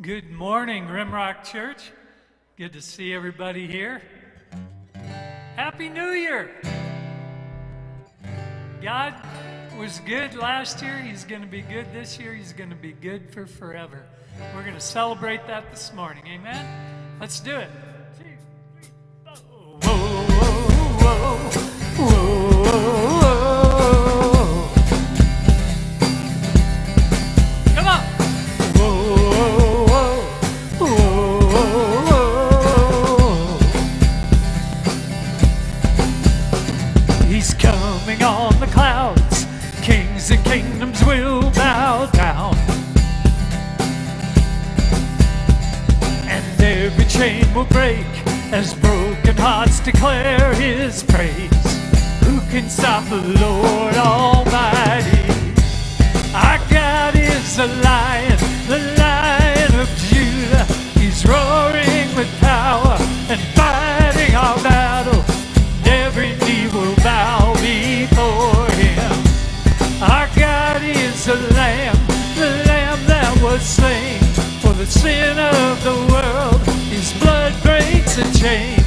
[0.00, 1.90] Good morning, Rimrock Church.
[2.56, 4.00] Good to see everybody here.
[5.56, 6.52] Happy New Year!
[8.80, 9.20] God
[9.76, 10.96] was good last year.
[10.98, 12.32] He's going to be good this year.
[12.32, 14.06] He's going to be good for forever.
[14.54, 16.22] We're going to celebrate that this morning.
[16.28, 17.18] Amen?
[17.20, 17.68] Let's do it.
[49.38, 51.50] Hearts declare his praise.
[52.24, 55.28] Who can stop the Lord Almighty?
[56.34, 60.64] Our God is a lion, the lion of Judah.
[60.98, 62.96] He's roaring with power
[63.30, 65.22] and fighting our battle.
[65.84, 69.12] Every knee will bow before him.
[70.02, 71.96] Our God is a lamb,
[72.34, 74.20] the lamb that was slain
[74.60, 76.60] for the sin of the world.
[76.90, 78.77] His blood breaks the chains.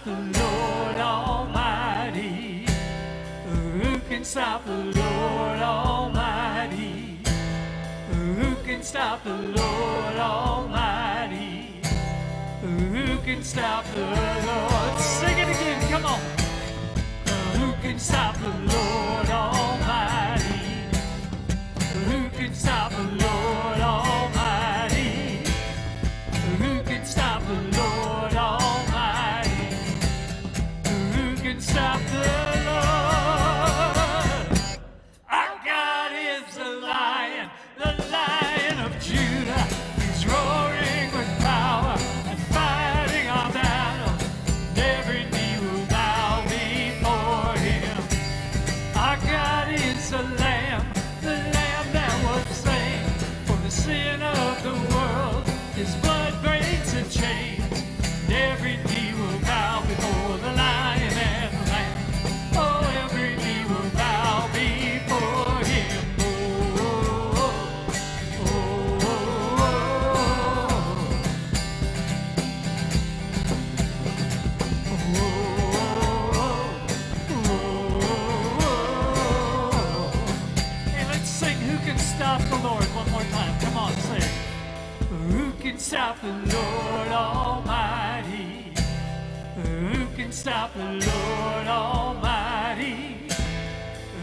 [0.00, 2.66] Stop the Lord Almighty?
[3.82, 7.18] Who can stop the Lord Almighty?
[8.12, 11.82] Who can stop the Lord Almighty?
[12.62, 15.00] Who can stop the Lord?
[15.00, 16.20] Sing it again, come on.
[17.56, 18.99] Who can stop the Lord
[85.90, 88.72] stop the Lord Almighty?
[89.56, 93.16] Who can stop the Lord Almighty?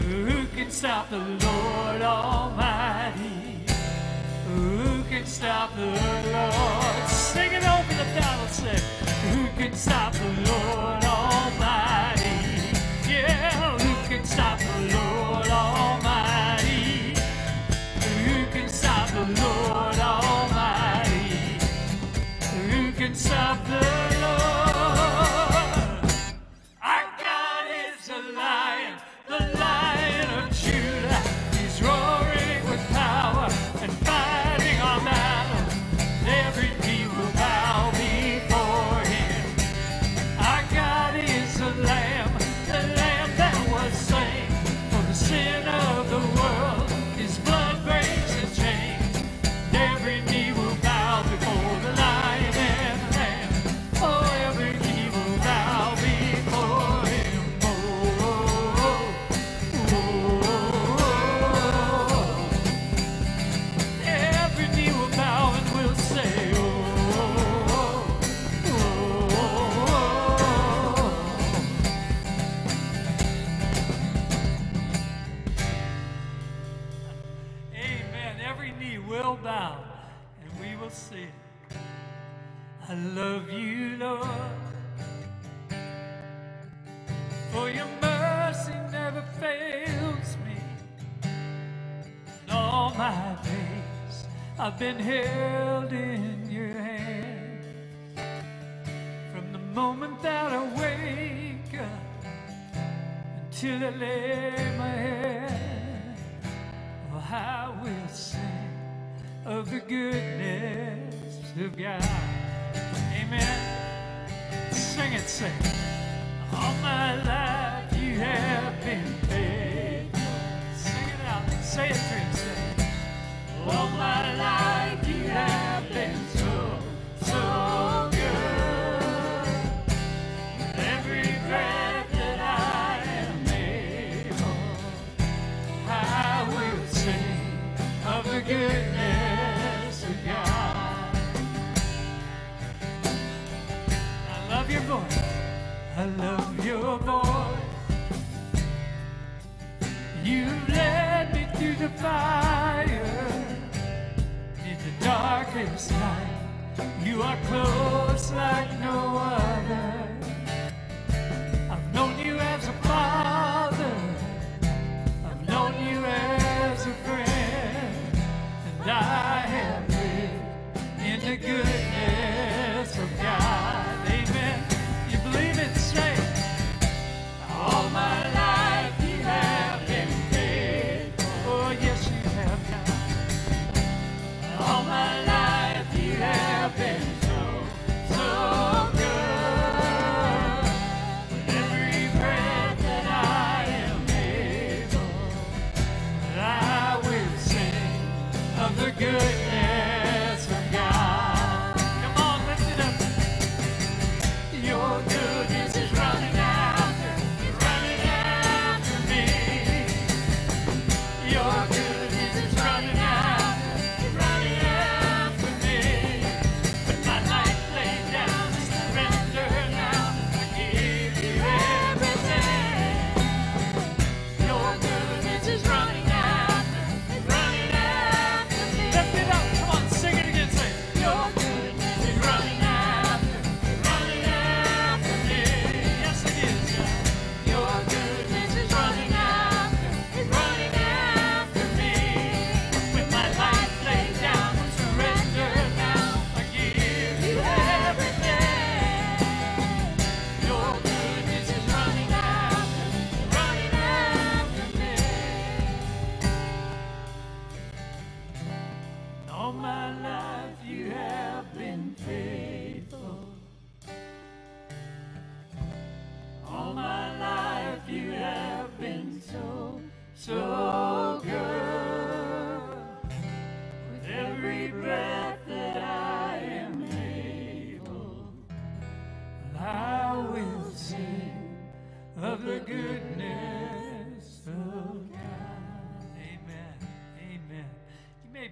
[0.00, 3.60] Who can stop the Lord Almighty?
[4.46, 5.84] Who can stop the
[6.32, 7.06] Lord?
[7.06, 8.80] Sing it over the battle, say.
[9.28, 12.32] Who can stop the Lord Almighty?
[13.06, 17.14] Yeah, who can stop the Lord Almighty?
[18.24, 19.77] Who can stop the Lord
[103.88, 104.27] until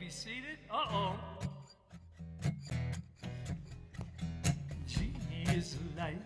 [0.06, 0.58] be seated.
[0.70, 1.16] Uh oh.
[4.86, 6.22] Jeannie is a light.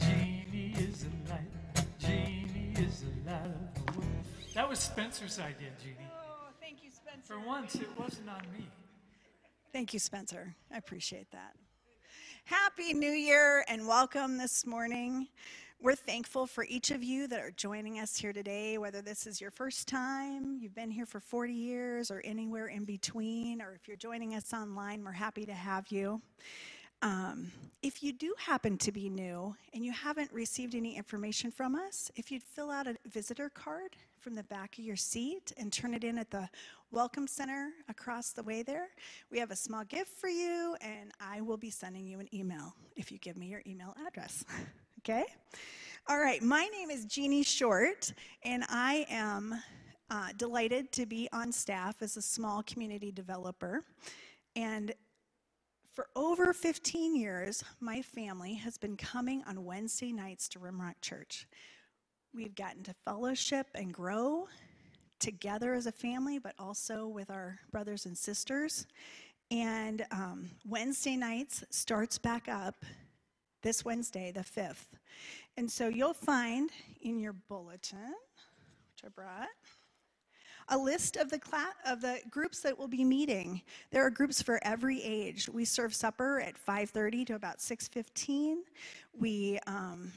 [0.00, 1.86] Jeannie is a light.
[2.00, 4.08] Jeannie is the light of the world.
[4.54, 6.08] That was Spencer's idea, Jeannie.
[6.10, 7.34] Oh, thank you, Spencer.
[7.34, 8.66] For once, it wasn't on me.
[9.72, 10.56] Thank you, Spencer.
[10.72, 11.54] I appreciate that.
[12.44, 15.28] Happy New Year and welcome this morning.
[15.82, 19.40] We're thankful for each of you that are joining us here today, whether this is
[19.40, 23.88] your first time, you've been here for 40 years, or anywhere in between, or if
[23.88, 26.20] you're joining us online, we're happy to have you.
[27.00, 27.50] Um,
[27.82, 32.10] if you do happen to be new and you haven't received any information from us,
[32.14, 35.94] if you'd fill out a visitor card from the back of your seat and turn
[35.94, 36.46] it in at the
[36.90, 38.88] Welcome Center across the way there,
[39.30, 42.74] we have a small gift for you, and I will be sending you an email
[42.96, 44.44] if you give me your email address.
[45.00, 45.24] okay?
[46.08, 48.12] All right, my name is Jeannie Short,
[48.44, 49.54] and I am
[50.10, 53.82] uh, delighted to be on staff as a small community developer.
[54.56, 54.92] And
[55.94, 61.46] for over 15 years, my family has been coming on Wednesday nights to Rimrock Church.
[62.34, 64.48] We've gotten to fellowship and grow
[65.18, 68.86] together as a family, but also with our brothers and sisters.
[69.50, 72.84] And um, Wednesday nights starts back up
[73.62, 74.86] this Wednesday, the 5th.
[75.56, 76.70] And so you'll find
[77.02, 78.14] in your bulletin,
[78.94, 79.48] which I brought,
[80.68, 83.62] a list of the class of the groups that will be meeting.
[83.90, 85.48] There are groups for every age.
[85.48, 88.58] We serve supper at 5:30 to about 6:15.
[89.18, 90.12] We um,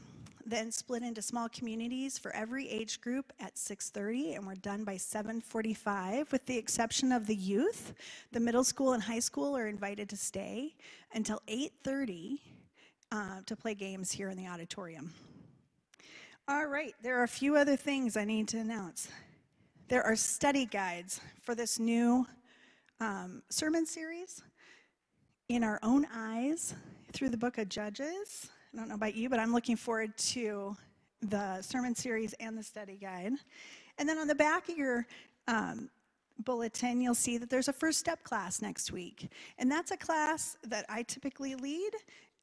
[0.45, 4.95] then split into small communities for every age group at 6.30 and we're done by
[4.95, 7.93] 7.45 with the exception of the youth
[8.31, 10.75] the middle school and high school are invited to stay
[11.13, 12.39] until 8.30
[13.13, 15.13] uh, to play games here in the auditorium
[16.49, 19.07] all right there are a few other things i need to announce
[19.87, 22.25] there are study guides for this new
[22.99, 24.43] um, sermon series
[25.47, 26.73] in our own eyes
[27.13, 30.75] through the book of judges I don't know about you, but I'm looking forward to
[31.21, 33.33] the sermon series and the study guide.
[33.99, 35.05] And then on the back of your
[35.47, 35.91] um,
[36.39, 39.29] bulletin, you'll see that there's a first step class next week.
[39.59, 41.91] And that's a class that I typically lead,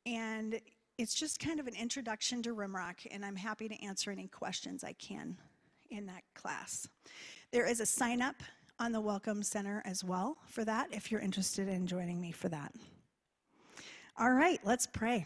[0.06, 0.60] and
[0.98, 4.84] it's just kind of an introduction to Rimrock, and I'm happy to answer any questions
[4.84, 5.36] I can
[5.90, 6.88] in that class.
[7.52, 8.36] There is a sign up
[8.78, 12.48] on the Welcome Center as well for that if you're interested in joining me for
[12.48, 12.72] that.
[14.18, 15.24] All right, let's pray.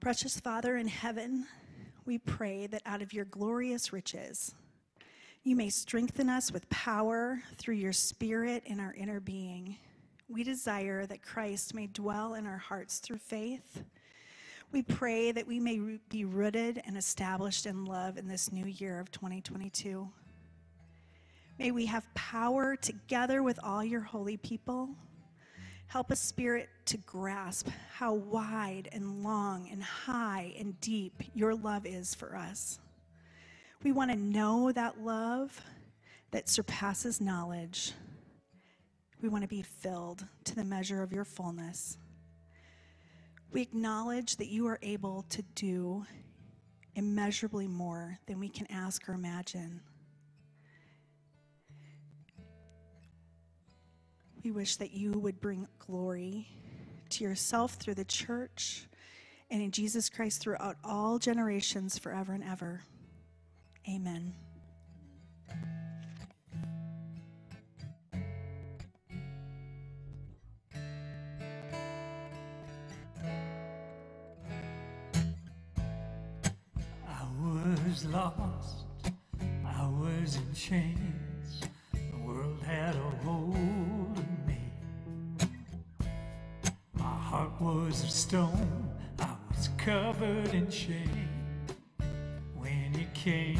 [0.00, 1.46] Precious Father in heaven,
[2.04, 4.54] we pray that out of your glorious riches,
[5.42, 9.76] you may strengthen us with power through your Spirit in our inner being.
[10.28, 13.82] We desire that Christ may dwell in our hearts through faith.
[14.72, 19.00] We pray that we may be rooted and established in love in this new year
[19.00, 20.08] of 2022.
[21.58, 24.90] May we have power together with all your holy people
[25.88, 31.86] Help us, Spirit, to grasp how wide and long and high and deep your love
[31.86, 32.78] is for us.
[33.82, 35.58] We want to know that love
[36.30, 37.92] that surpasses knowledge.
[39.20, 41.98] We want to be filled to the measure of your fullness.
[43.50, 46.04] We acknowledge that you are able to do
[46.94, 49.80] immeasurably more than we can ask or imagine.
[54.44, 56.48] We wish that you would bring glory
[57.10, 58.86] to yourself through the church
[59.50, 62.82] and in Jesus Christ throughout all generations, forever and ever.
[63.88, 64.34] Amen.
[77.98, 78.84] Was lost,
[79.66, 81.62] I was in chains,
[81.92, 84.60] the world had a hold of me.
[86.92, 88.88] My heart was of stone,
[89.18, 91.28] I was covered in shame.
[92.56, 93.58] When you came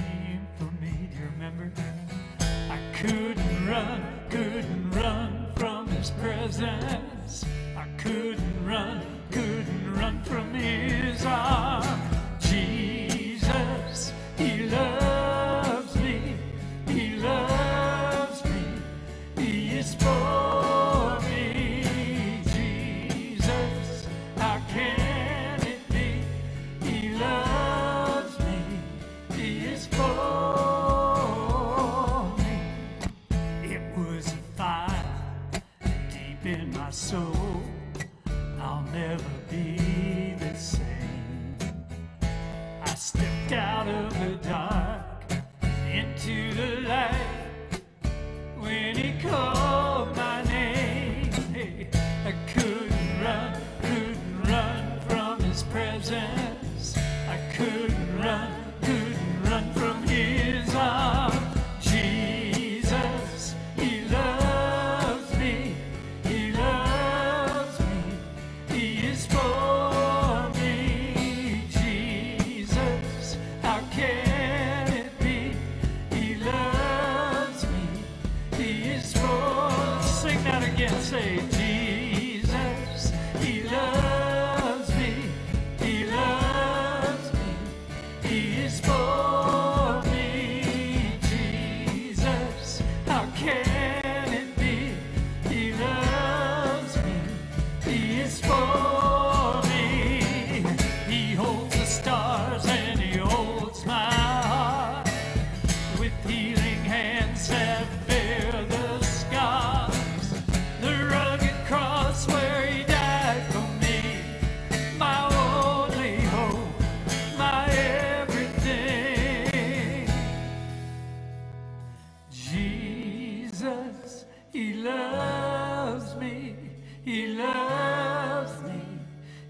[124.58, 126.56] He loves me.
[127.04, 128.80] He loves me.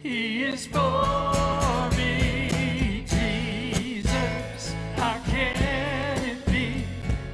[0.00, 3.06] He is for me.
[3.06, 5.56] Jesus, how can
[6.28, 6.84] it be?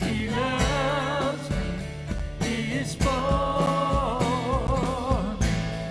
[0.06, 2.46] He loves me.
[2.46, 4.20] He is for
[5.40, 5.46] me.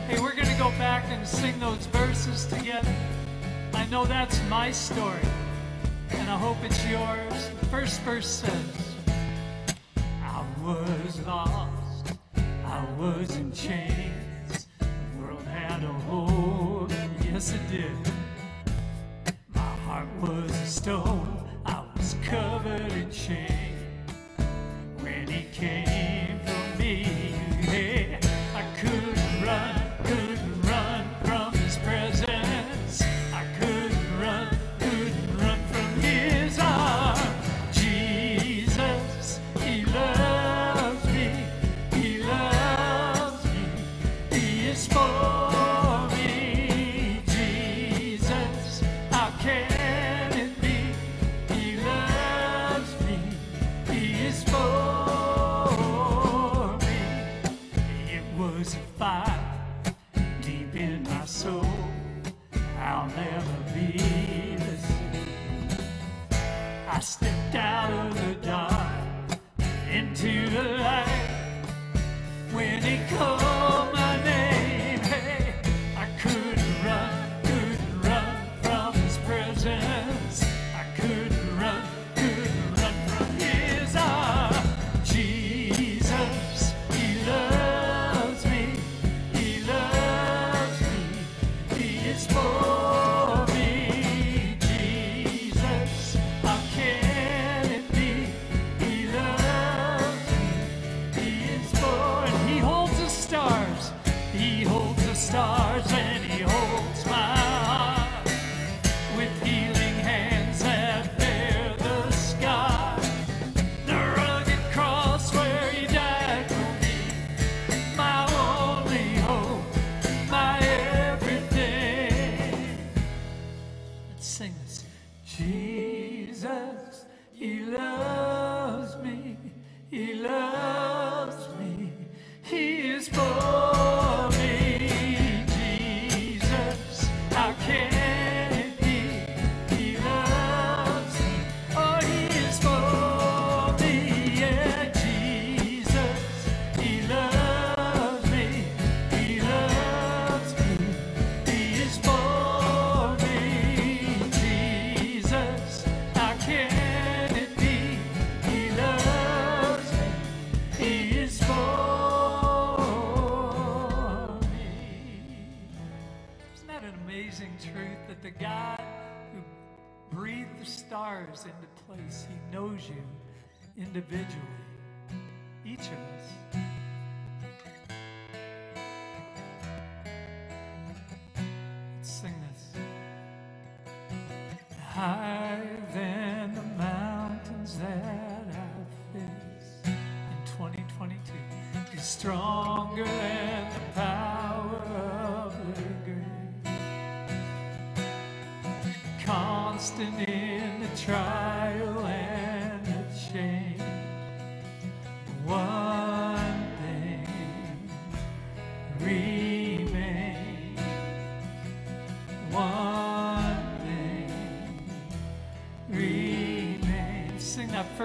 [0.07, 2.95] Hey, we're going to go back and sing those verses together.
[3.73, 5.27] I know that's my story,
[6.11, 7.49] and I hope it's yours.
[7.59, 8.95] The first verse says,
[10.23, 11.72] I was lost
[13.03, 14.67] was in chains.
[14.79, 14.87] The
[15.19, 18.12] world had a hold, yes it did.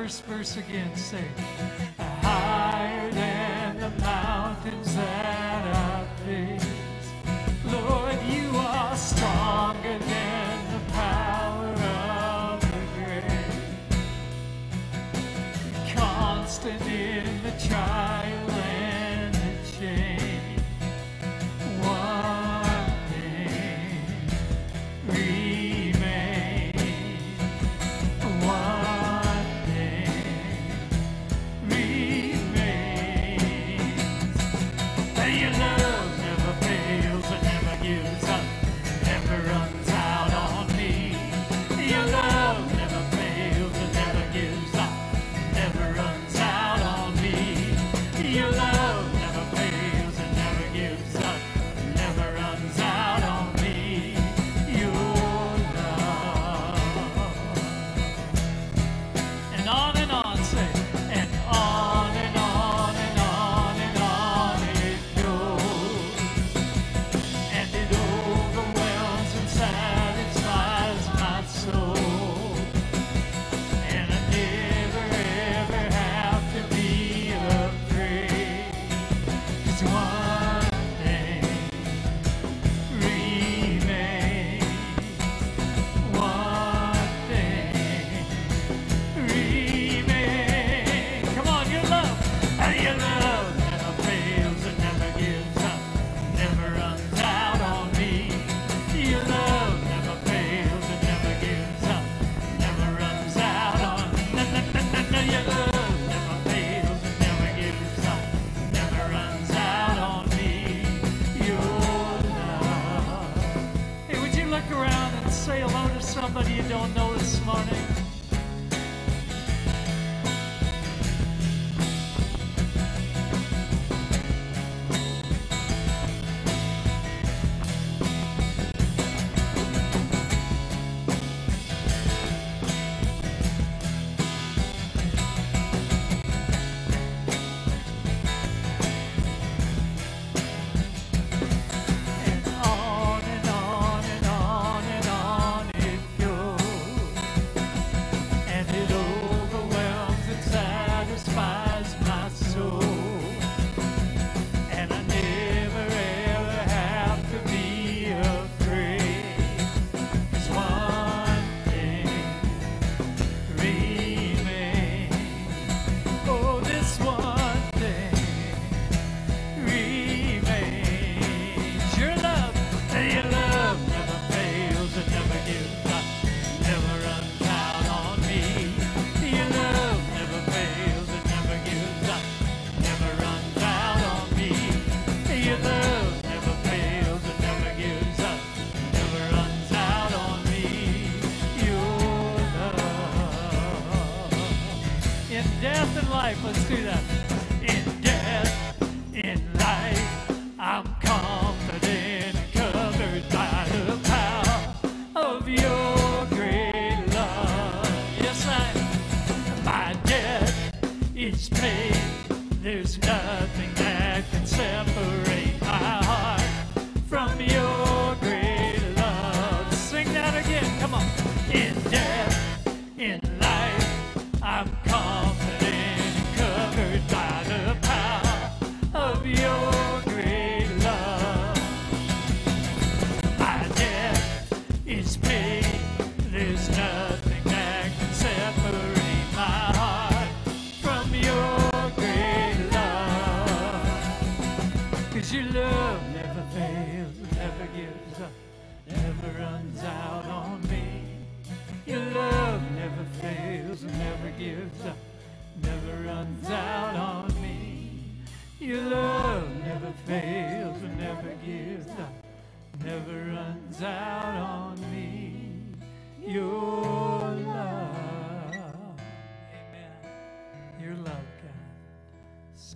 [0.08, 0.96] first verse again.
[0.96, 1.24] Say,
[1.98, 6.66] higher than the mountains that I face.
[7.66, 11.74] Lord, you are stronger than the power
[12.24, 13.52] of the grave.
[15.94, 20.27] Constant in the trial and the change.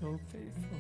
[0.03, 0.79] So faithful.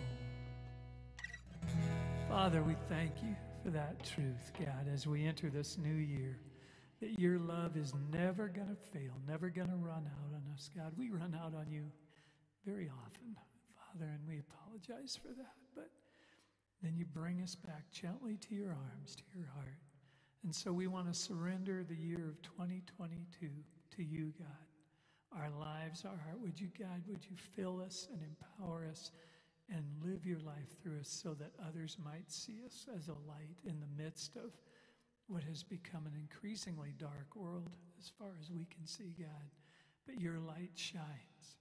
[2.28, 6.40] Father, we thank you for that truth, God, as we enter this new year,
[7.00, 10.70] that your love is never going to fail, never going to run out on us,
[10.76, 10.90] God.
[10.98, 11.84] We run out on you
[12.66, 13.36] very often,
[13.76, 15.54] Father, and we apologize for that.
[15.76, 15.90] But
[16.82, 19.78] then you bring us back gently to your arms, to your heart.
[20.42, 23.50] And so we want to surrender the year of 2022
[23.94, 24.71] to you, God.
[25.36, 29.12] Our lives, our heart, would you, God, would you fill us and empower us
[29.72, 33.58] and live your life through us so that others might see us as a light
[33.64, 34.52] in the midst of
[35.28, 39.48] what has become an increasingly dark world as far as we can see, God.
[40.06, 41.56] But your light shines.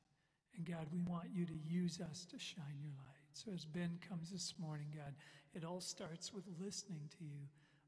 [0.58, 3.30] And God, we want you to use us to shine your light.
[3.34, 5.14] So as Ben comes this morning, God,
[5.54, 7.48] it all starts with listening to you.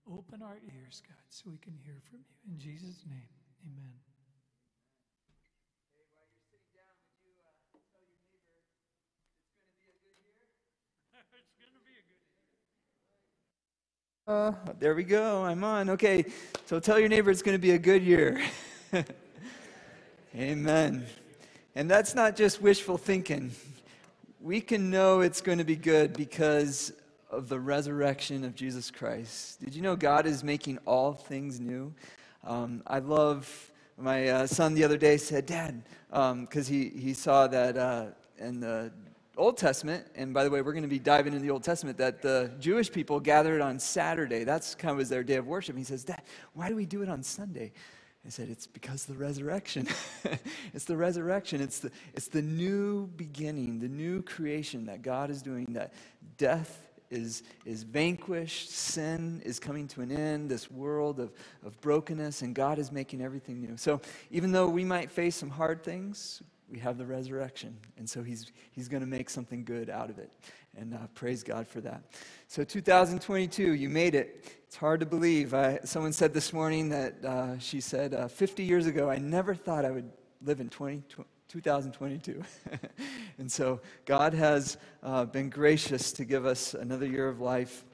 [0.10, 2.54] Open our ears, God, so we can hear from you.
[2.54, 3.28] In Jesus' name,
[3.66, 4.13] amen.
[14.26, 15.44] Uh, there we go.
[15.44, 15.90] I'm on.
[15.90, 16.24] Okay.
[16.66, 18.42] So tell your neighbor it's going to be a good year.
[20.36, 21.06] Amen.
[21.76, 23.52] And that's not just wishful thinking.
[24.40, 26.94] We can know it's going to be good because
[27.30, 29.60] of the resurrection of Jesus Christ.
[29.60, 31.94] Did you know God is making all things new?
[32.46, 37.48] Um, I love my uh, son the other day said, Dad, because he, he saw
[37.48, 38.06] that uh,
[38.38, 38.90] in the
[39.36, 41.98] Old Testament, and by the way, we're going to be diving into the Old Testament,
[41.98, 44.44] that the Jewish people gathered on Saturday.
[44.44, 45.76] That's kind of was their day of worship.
[45.76, 46.22] he says, Dad,
[46.54, 47.74] why do we do it on Sunday?
[48.26, 49.88] I said, It's because the resurrection.
[50.74, 51.62] it's the resurrection.
[51.62, 55.94] It's the, it's the new beginning, the new creation that God is doing, that
[56.38, 61.32] death is, is vanquished, sin is coming to an end, this world of,
[61.66, 63.78] of brokenness, and God is making everything new.
[63.78, 64.00] So
[64.32, 66.42] even though we might face some hard things,
[66.74, 67.78] we have the resurrection.
[68.00, 70.32] And so he's, he's going to make something good out of it.
[70.76, 72.02] And uh, praise God for that.
[72.48, 74.52] So 2022, you made it.
[74.66, 75.54] It's hard to believe.
[75.54, 79.54] I, someone said this morning that uh, she said, uh, 50 years ago, I never
[79.54, 80.10] thought I would
[80.42, 81.04] live in 20,
[81.48, 82.42] 2022.
[83.38, 87.86] and so God has uh, been gracious to give us another year of life.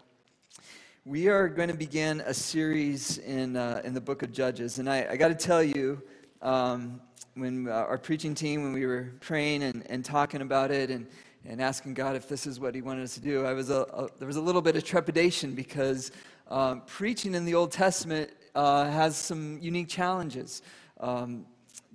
[1.04, 4.80] We are going to begin a series in, uh, in the book of Judges.
[4.80, 6.02] And I, I got to tell you,
[6.42, 7.02] um,
[7.36, 11.08] when uh, our preaching team, when we were praying and, and talking about it and,
[11.46, 13.82] and asking God if this is what He wanted us to do, I was a,
[13.94, 16.12] a there was a little bit of trepidation because
[16.48, 20.62] um, preaching in the Old Testament uh, has some unique challenges.
[21.00, 21.46] Um,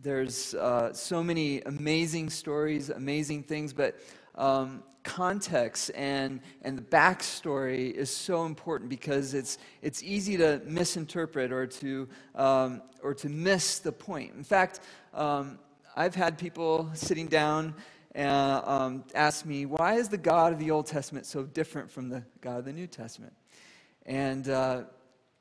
[0.01, 3.97] there's uh, so many amazing stories, amazing things, but
[4.37, 11.53] um, context and, and the backstory is so important because it's, it's easy to misinterpret
[11.53, 14.33] or to, um, or to miss the point.
[14.35, 14.81] In fact,
[15.12, 15.59] um,
[15.94, 17.75] I've had people sitting down
[18.14, 22.09] and um, ask me, why is the God of the Old Testament so different from
[22.09, 23.33] the God of the New Testament?
[24.07, 24.83] And, uh,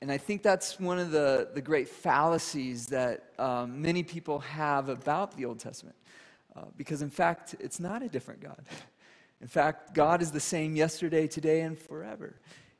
[0.02, 4.90] and I think that's one of the, the great fallacies that um, many people have
[4.90, 5.96] about the Old Testament.
[6.56, 8.64] Uh, because, in fact, it's not a different God.
[9.42, 12.36] In fact, God is the same yesterday, today, and forever.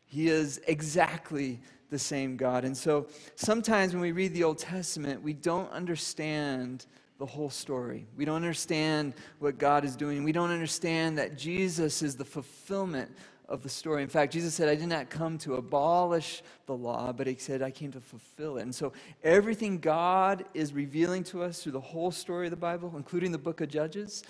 [0.06, 1.60] He is exactly
[1.90, 2.66] the same God.
[2.66, 6.86] And so sometimes when we read the Old Testament, we don't understand
[7.20, 8.08] the whole story.
[8.16, 10.24] We don't understand what God is doing.
[10.24, 13.12] We don't understand that Jesus is the fulfillment
[13.50, 14.02] of the story.
[14.02, 17.62] In fact, Jesus said, I did not come to abolish the law, but he said,
[17.62, 18.64] I came to fulfill it.
[18.64, 22.94] And so everything God is revealing to us through the whole story of the Bible,
[22.96, 24.24] including the book of Judges,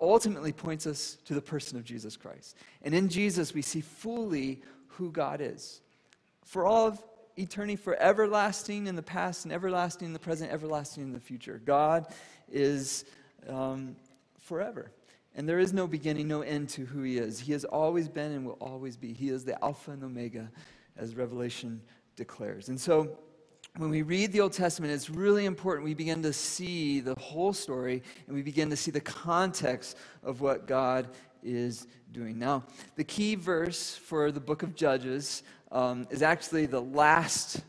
[0.00, 2.56] ultimately points us to the person of Jesus Christ.
[2.82, 5.80] And in Jesus, we see fully who God is.
[6.44, 7.02] For all of
[7.36, 11.60] eternity, for everlasting in the past and everlasting in the present, everlasting in the future.
[11.64, 12.06] God
[12.50, 13.04] is
[13.48, 13.96] um,
[14.40, 14.90] forever.
[15.34, 17.40] And there is no beginning, no end to who He is.
[17.40, 19.12] He has always been and will always be.
[19.12, 20.50] He is the Alpha and Omega,
[20.96, 21.80] as Revelation
[22.16, 22.68] declares.
[22.68, 23.18] And so,
[23.78, 27.54] when we read the Old Testament, it's really important we begin to see the whole
[27.54, 31.08] story and we begin to see the context of what God
[31.42, 32.38] is doing.
[32.38, 32.64] Now,
[32.96, 37.62] the key verse for the book of Judges um, is actually the last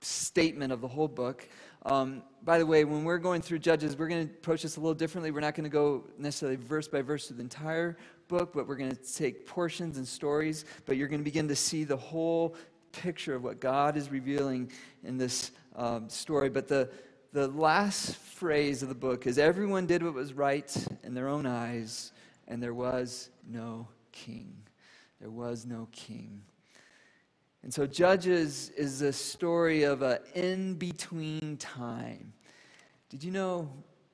[0.00, 1.48] statement of the whole book.
[1.84, 4.80] Um, by the way, when we're going through Judges, we're going to approach this a
[4.80, 5.32] little differently.
[5.32, 7.96] We're not going to go necessarily verse by verse through the entire
[8.28, 10.64] book, but we're going to take portions and stories.
[10.86, 12.54] But you're going to begin to see the whole
[12.92, 14.70] picture of what God is revealing
[15.02, 16.48] in this um, story.
[16.48, 16.88] But the,
[17.32, 21.46] the last phrase of the book is everyone did what was right in their own
[21.46, 22.12] eyes,
[22.46, 24.54] and there was no king.
[25.20, 26.42] There was no king.
[27.64, 32.32] And so, Judges is a story of an in between time.
[33.08, 33.70] Did you know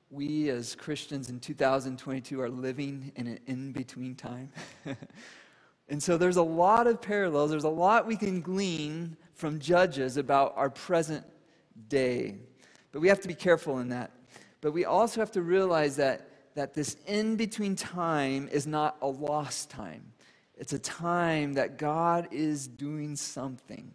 [0.09, 4.51] we as Christians in 2022 are living in an in between time?
[5.89, 7.51] And so there's a lot of parallels.
[7.51, 11.25] There's a lot we can glean from Judges about our present
[11.89, 12.37] day.
[12.91, 14.11] But we have to be careful in that.
[14.61, 19.07] But we also have to realize that, that this in between time is not a
[19.07, 20.13] lost time.
[20.55, 23.93] It's a time that God is doing something.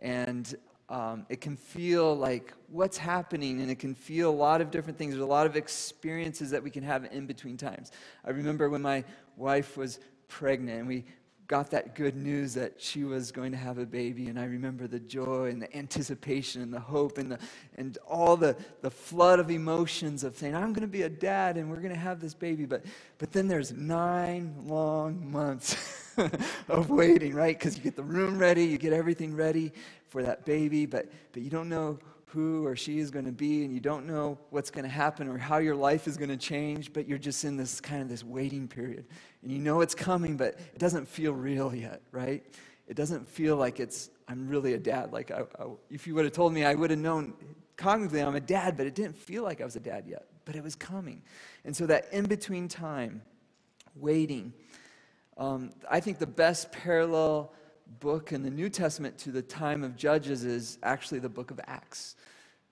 [0.00, 0.54] And
[0.92, 4.98] um, it can feel like what's happening, and it can feel a lot of different
[4.98, 5.14] things.
[5.14, 7.90] There's a lot of experiences that we can have in between times.
[8.24, 9.04] I remember when my
[9.36, 11.04] wife was pregnant, and we,
[11.52, 14.28] got that good news that she was going to have a baby.
[14.28, 17.38] And I remember the joy and the anticipation and the hope and, the,
[17.76, 21.58] and all the, the flood of emotions of saying, I'm going to be a dad
[21.58, 22.64] and we're going to have this baby.
[22.64, 22.86] But,
[23.18, 25.76] but then there's nine long months
[26.68, 27.58] of waiting, right?
[27.58, 29.72] Because you get the room ready, you get everything ready
[30.08, 31.98] for that baby, but, but you don't know
[32.32, 35.28] who or she is going to be and you don't know what's going to happen
[35.28, 38.08] or how your life is going to change but you're just in this kind of
[38.08, 39.04] this waiting period.
[39.42, 42.42] And you know it's coming but it doesn't feel real yet right?
[42.88, 45.12] It doesn't feel like it's i'm really a dad.
[45.12, 47.34] Like I, I, if you would have told me i would have known
[47.76, 50.56] cognitively i'm a dad but it didn't feel like i was a dad yet but
[50.56, 51.22] it was coming.
[51.64, 53.22] And so that in between time
[53.94, 54.54] waiting
[55.42, 57.52] um, i think the best parallel
[58.00, 61.60] book in the New Testament to the time of Judges is actually the book of
[61.66, 62.16] Acts.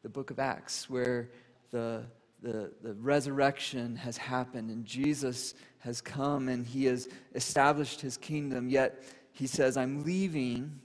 [0.02, 1.30] The book of Acts, where
[1.70, 2.04] the,
[2.42, 8.68] the, the resurrection has happened and Jesus has come and he has established his kingdom.
[8.68, 9.02] Yet
[9.32, 10.80] he says, I'm leaving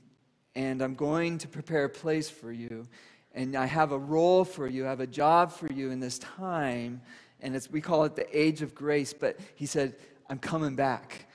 [0.55, 2.87] and I'm going to prepare a place for you.
[3.33, 6.19] And I have a role for you, I have a job for you in this
[6.19, 7.01] time.
[7.41, 9.13] And it's, we call it the age of grace.
[9.13, 9.95] But he said,
[10.29, 11.27] I'm coming back.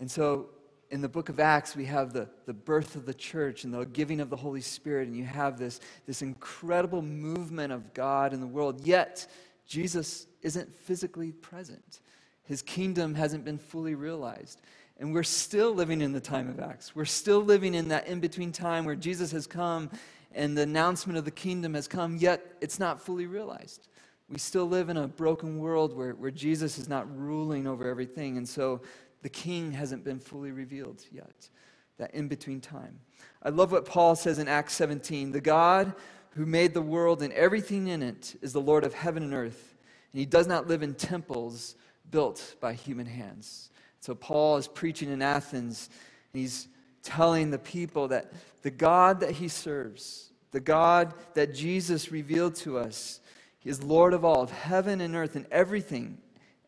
[0.00, 0.48] And so
[0.90, 3.84] in the book of Acts, we have the, the birth of the church and the
[3.84, 8.40] giving of the Holy Spirit, and you have this, this incredible movement of God in
[8.40, 8.84] the world.
[8.84, 9.28] Yet,
[9.66, 12.00] Jesus isn't physically present.
[12.42, 14.60] His kingdom hasn't been fully realized.
[14.98, 16.94] And we're still living in the time of Acts.
[16.96, 19.90] We're still living in that in between time where Jesus has come
[20.32, 23.88] and the announcement of the kingdom has come, yet it's not fully realized.
[24.28, 28.36] We still live in a broken world where, where Jesus is not ruling over everything.
[28.36, 28.80] And so
[29.22, 31.48] the king hasn't been fully revealed yet.
[31.98, 32.98] that in between time.
[33.42, 35.94] I love what Paul says in Acts 17 The God
[36.30, 39.76] who made the world and everything in it is the Lord of heaven and earth,
[40.12, 41.74] and he does not live in temples
[42.10, 43.70] built by human hands.
[44.00, 45.90] So Paul is preaching in Athens,
[46.32, 46.68] and he's
[47.02, 52.78] telling the people that the God that he serves, the God that Jesus revealed to
[52.78, 53.20] us,
[53.58, 56.18] he is Lord of all, of heaven and earth and everything,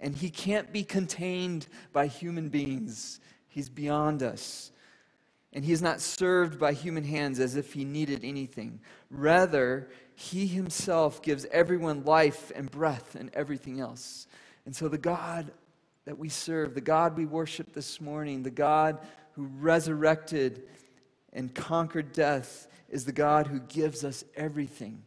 [0.02, 3.20] and he can't be contained by human beings.
[3.48, 4.72] He's beyond us.
[5.52, 8.80] And he is not served by human hands as if he needed anything.
[9.10, 14.26] Rather, he himself gives everyone life and breath and everything else.
[14.66, 15.52] And so, the God
[16.04, 18.98] that we serve, the God we worship this morning, the God
[19.32, 20.64] who resurrected
[21.32, 25.02] and conquered death, is the God who gives us everything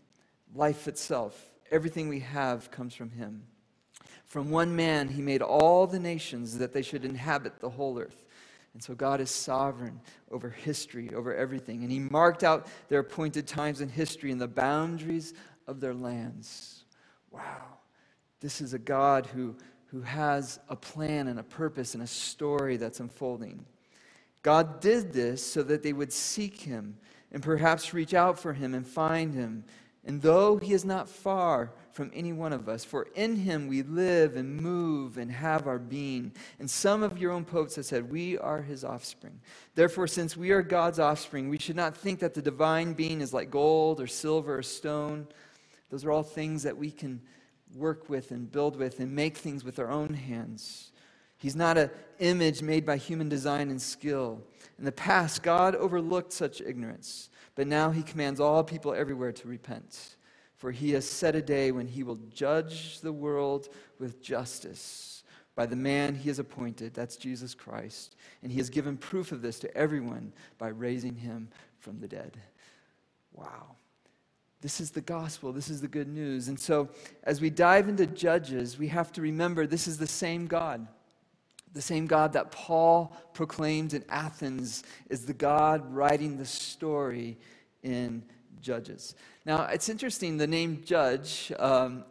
[0.53, 1.51] life itself.
[1.69, 3.43] Everything we have comes from him.
[4.35, 8.25] From one man, he made all the nations that they should inhabit the whole earth.
[8.73, 11.83] And so God is sovereign over history, over everything.
[11.83, 15.33] And He marked out their appointed times in history and the boundaries
[15.67, 16.83] of their lands.
[17.31, 17.77] Wow.
[18.41, 22.75] This is a God who, who has a plan and a purpose and a story
[22.75, 23.65] that's unfolding.
[24.41, 26.97] God did this so that they would seek Him
[27.31, 29.63] and perhaps reach out for Him and find Him.
[30.05, 33.81] And though He is not far, from any one of us, for in him we
[33.81, 36.33] live and move and have our being.
[36.59, 39.39] And some of your own poets have said, We are his offspring.
[39.75, 43.33] Therefore, since we are God's offspring, we should not think that the divine being is
[43.33, 45.25] like gold or silver or stone.
[45.89, 47.21] Those are all things that we can
[47.73, 50.91] work with and build with and make things with our own hands.
[51.37, 54.41] He's not an image made by human design and skill.
[54.77, 59.47] In the past, God overlooked such ignorance, but now he commands all people everywhere to
[59.47, 60.15] repent
[60.57, 65.23] for he has set a day when he will judge the world with justice
[65.55, 68.15] by the man he has appointed, that's Jesus Christ.
[68.43, 71.49] And he has given proof of this to everyone by raising him
[71.79, 72.37] from the dead.
[73.31, 73.75] Wow.
[74.61, 75.53] This is the gospel.
[75.53, 76.47] This is the good news.
[76.47, 76.89] And so,
[77.23, 80.87] as we dive into Judges, we have to remember this is the same God.
[81.75, 87.37] The same God that Paul proclaimed in Athens is the God writing the story
[87.83, 88.23] in
[88.61, 89.13] Judges.
[89.45, 92.05] Now, it's interesting, the name judge um,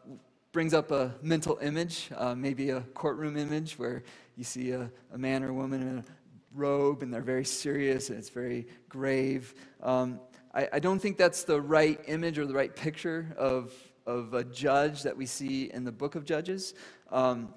[0.52, 4.04] brings up a mental image, uh, maybe a courtroom image where
[4.36, 6.04] you see a, a, man or woman in a
[6.52, 9.54] robe and they're very serious and it's very grave.
[9.82, 10.20] Um,
[10.54, 13.72] I, I, don't think that's the right image or the right picture of,
[14.06, 16.74] of a judge that we see in the book of Judges.
[17.10, 17.52] Um,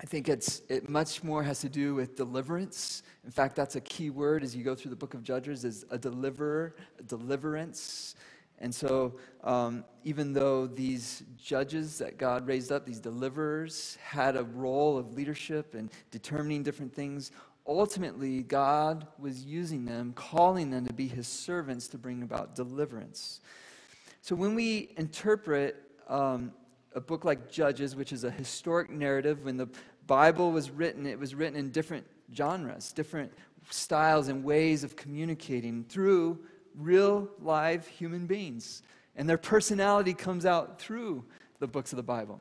[0.00, 3.02] I think it's, it much more has to do with deliverance.
[3.24, 5.84] In fact, that's a key word as you go through the book of Judges is
[5.90, 8.16] a deliverer, a deliverance.
[8.58, 14.44] And so, um, even though these judges that God raised up, these deliverers, had a
[14.44, 17.30] role of leadership and determining different things,
[17.66, 23.40] ultimately, God was using them, calling them to be his servants to bring about deliverance.
[24.22, 25.76] So, when we interpret
[26.08, 26.52] um,
[26.94, 29.68] a book like Judges, which is a historic narrative, when the
[30.06, 33.32] Bible was written, it was written in different genres, different
[33.70, 36.38] styles and ways of communicating through
[36.76, 38.82] real, live human beings.
[39.16, 41.24] And their personality comes out through
[41.58, 42.40] the books of the Bible.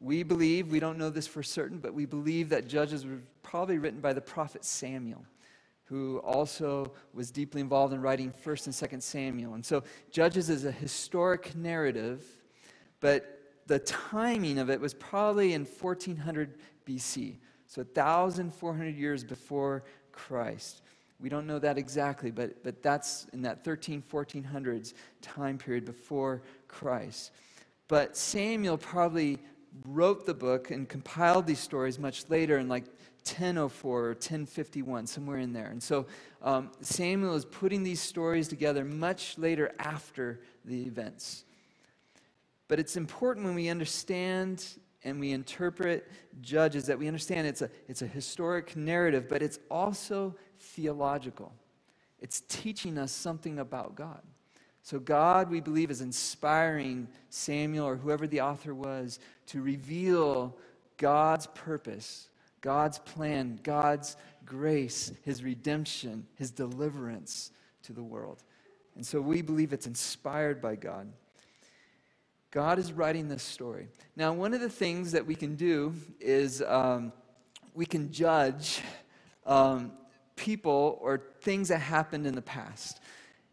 [0.00, 3.78] We believe, we don't know this for certain, but we believe that Judges were probably
[3.78, 5.24] written by the prophet Samuel,
[5.84, 9.54] who also was deeply involved in writing 1st and 2nd Samuel.
[9.54, 12.24] And so Judges is a historic narrative,
[13.00, 13.39] but
[13.70, 17.36] the timing of it was probably in 1400 BC,
[17.68, 20.82] so 1,400 years before Christ.
[21.20, 26.42] We don't know that exactly, but, but that's in that 13, 1400s time period before
[26.66, 27.30] Christ.
[27.86, 29.38] But Samuel probably
[29.86, 32.86] wrote the book and compiled these stories much later in like
[33.24, 35.66] 1004 or 1051, somewhere in there.
[35.66, 36.06] And so
[36.42, 41.44] um, Samuel is putting these stories together much later after the events.
[42.70, 44.64] But it's important when we understand
[45.02, 46.08] and we interpret
[46.40, 51.52] Judges that we understand it's a, it's a historic narrative, but it's also theological.
[52.20, 54.22] It's teaching us something about God.
[54.84, 60.56] So, God, we believe, is inspiring Samuel or whoever the author was to reveal
[60.96, 62.28] God's purpose,
[62.60, 64.16] God's plan, God's
[64.46, 67.50] grace, His redemption, His deliverance
[67.82, 68.44] to the world.
[68.94, 71.12] And so we believe it's inspired by God.
[72.50, 73.88] God is writing this story.
[74.16, 77.12] Now, one of the things that we can do is um,
[77.74, 78.80] we can judge
[79.46, 79.92] um,
[80.34, 83.00] people or things that happened in the past.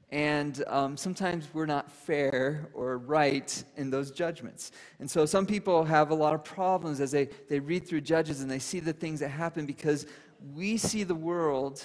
[0.10, 4.72] And um, sometimes we're not fair or right in those judgments.
[5.00, 8.42] And so some people have a lot of problems as they, they read through Judges
[8.42, 10.08] and they see the things that happen because
[10.56, 11.84] we see the world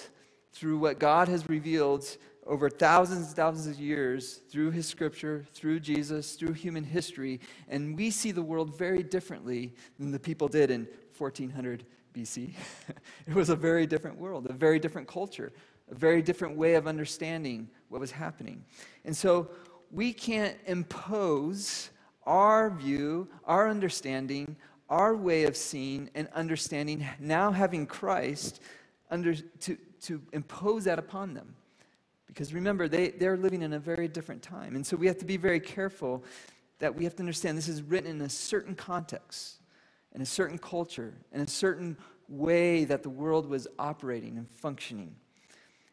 [0.53, 2.05] through what God has revealed
[2.45, 7.39] over thousands and thousands of years through his scripture, through Jesus, through human history,
[7.69, 10.87] and we see the world very differently than the people did in
[11.17, 12.53] 1400 BC.
[13.27, 15.51] it was a very different world, a very different culture,
[15.89, 18.63] a very different way of understanding what was happening.
[19.05, 19.49] And so
[19.91, 21.91] we can't impose
[22.25, 24.55] our view, our understanding,
[24.89, 28.61] our way of seeing and understanding, now having Christ,
[29.09, 31.55] under, to, to impose that upon them.
[32.33, 34.75] Because remember, they, they're living in a very different time.
[34.75, 36.23] And so we have to be very careful
[36.79, 39.59] that we have to understand this is written in a certain context,
[40.13, 41.95] in a certain culture, in a certain
[42.27, 45.15] way that the world was operating and functioning.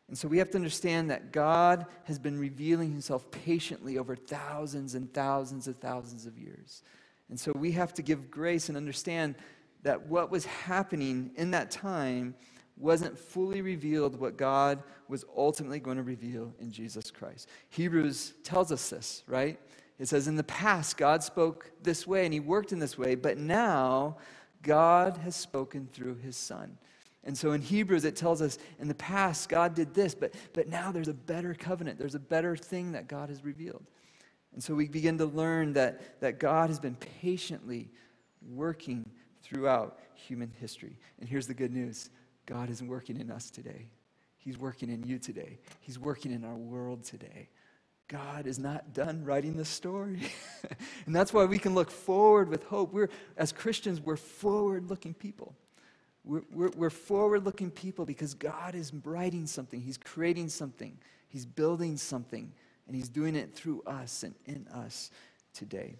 [0.08, 4.94] And so we have to understand that God has been revealing himself patiently over thousands
[4.94, 6.82] and thousands and thousands of years.
[7.28, 9.34] And so we have to give grace and understand
[9.82, 12.34] that what was happening in that time
[12.80, 17.48] wasn't fully revealed what God was ultimately going to reveal in Jesus Christ.
[17.68, 19.58] Hebrews tells us this, right?
[19.98, 23.14] It says, In the past, God spoke this way and he worked in this way,
[23.14, 24.16] but now
[24.62, 26.78] God has spoken through his Son.
[27.22, 30.68] And so in Hebrews, it tells us in the past, God did this, but, but
[30.68, 31.98] now there's a better covenant.
[31.98, 33.84] There's a better thing that God has revealed.
[34.54, 37.90] And so we begin to learn that, that God has been patiently
[38.42, 39.08] working
[39.42, 40.96] throughout human history.
[41.18, 42.10] And here's the good news
[42.50, 43.86] God is working in us today.
[44.36, 45.60] He's working in you today.
[45.78, 47.48] He's working in our world today.
[48.08, 50.22] God is not done writing the story.
[51.06, 52.92] and that's why we can look forward with hope.
[52.92, 55.54] We're, as Christians, we're forward looking people.
[56.24, 60.98] We're, we're, we're forward looking people because God is writing something, He's creating something,
[61.28, 62.50] He's building something,
[62.88, 65.12] and He's doing it through us and in us
[65.54, 65.94] today.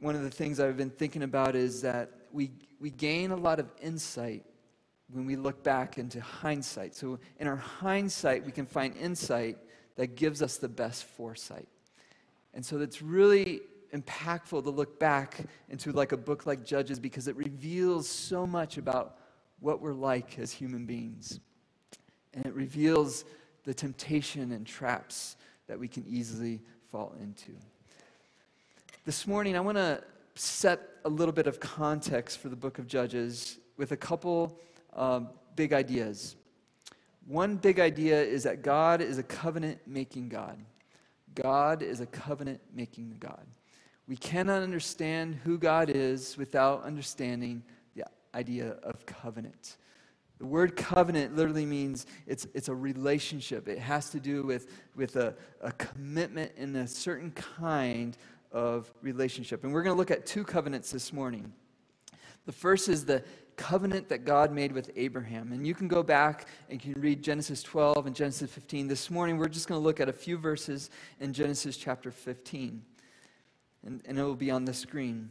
[0.00, 2.50] one of the things I've been thinking about is that we,
[2.80, 4.44] we gain a lot of insight
[5.12, 6.94] when we look back into hindsight.
[6.94, 9.58] So, in our hindsight, we can find insight
[9.96, 11.68] that gives us the best foresight.
[12.54, 13.62] And so, it's really
[13.94, 18.78] impactful to look back into like a book like Judges because it reveals so much
[18.78, 19.18] about
[19.58, 21.40] what we're like as human beings.
[22.34, 23.24] And it reveals
[23.64, 26.60] the temptation and traps that we can easily
[26.90, 27.52] fall into.
[29.04, 30.02] This morning, I want to
[30.40, 34.58] set a little bit of context for the book of Judges with a couple
[34.94, 36.36] um, big ideas.
[37.26, 40.58] One big idea is that God is a covenant making God.
[41.34, 43.46] God is a covenant making God.
[44.08, 47.62] We cannot understand who God is without understanding
[47.94, 49.76] the idea of covenant.
[50.38, 53.68] The word covenant literally means it's, it's a relationship.
[53.68, 58.16] It has to do with, with a, a commitment in a certain kind
[58.52, 59.64] of relationship.
[59.64, 61.52] And we're going to look at two covenants this morning.
[62.46, 63.22] The first is the
[63.56, 65.52] covenant that God made with Abraham.
[65.52, 68.88] And you can go back and you can read Genesis 12 and Genesis 15.
[68.88, 70.90] This morning, we're just going to look at a few verses
[71.20, 72.82] in Genesis chapter 15.
[73.84, 75.30] And, and it will be on the screen.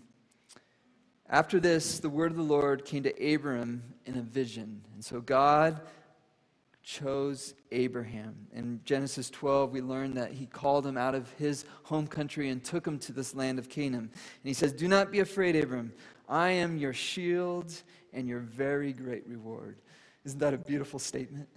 [1.30, 4.82] After this, the word of the Lord came to Abram in a vision.
[4.94, 5.82] And so God
[6.90, 8.36] chose Abraham.
[8.52, 12.64] In Genesis 12, we learn that he called him out of his home country and
[12.64, 14.10] took him to this land of Canaan.
[14.12, 15.94] And he says, Do not be afraid, Abram.
[16.28, 17.72] I am your shield
[18.12, 19.78] and your very great reward.
[20.26, 21.48] Isn't that a beautiful statement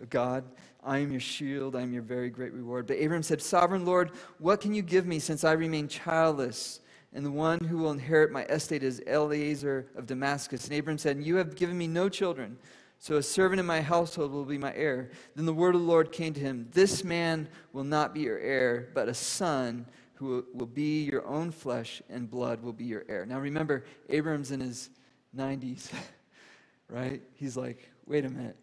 [0.00, 0.44] of God?
[0.84, 2.86] I am your shield, I am your very great reward.
[2.86, 6.78] But Abram said, Sovereign Lord, what can you give me since I remain childless?
[7.12, 10.68] And the one who will inherit my estate is Eliezer of Damascus.
[10.68, 12.56] And Abram said, You have given me no children
[12.98, 15.10] so a servant in my household will be my heir.
[15.34, 18.38] Then the word of the Lord came to him This man will not be your
[18.38, 23.04] heir, but a son who will be your own flesh and blood will be your
[23.08, 23.26] heir.
[23.26, 24.88] Now remember, Abram's in his
[25.36, 25.92] 90s,
[26.88, 27.22] right?
[27.34, 28.56] He's like, wait a minute.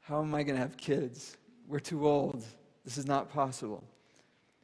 [0.00, 1.36] How am I going to have kids?
[1.66, 2.42] We're too old.
[2.84, 3.84] This is not possible.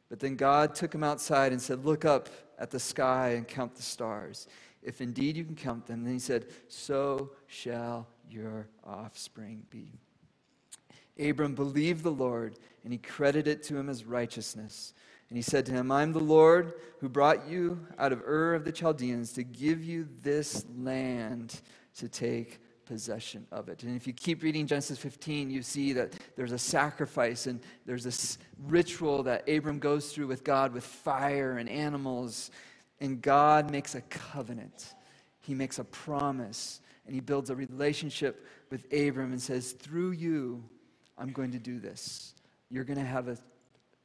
[0.09, 3.75] But then God took him outside and said, Look up at the sky and count
[3.75, 4.47] the stars.
[4.81, 6.03] If indeed you can count them.
[6.03, 9.99] Then he said, So shall your offspring be.
[11.19, 14.93] Abram believed the Lord, and he credited it to him as righteousness.
[15.29, 18.65] And he said to him, I'm the Lord who brought you out of Ur of
[18.65, 21.61] the Chaldeans to give you this land
[21.97, 23.83] to take possession of it.
[23.83, 28.03] And if you keep reading Genesis 15, you see that there's a sacrifice and there's
[28.03, 32.51] this ritual that Abram goes through with God with fire and animals.
[32.99, 34.93] And God makes a covenant,
[35.41, 40.63] He makes a promise and he builds a relationship with Abram and says, Through you,
[41.17, 42.33] I'm going to do this.
[42.69, 43.37] You're going to have a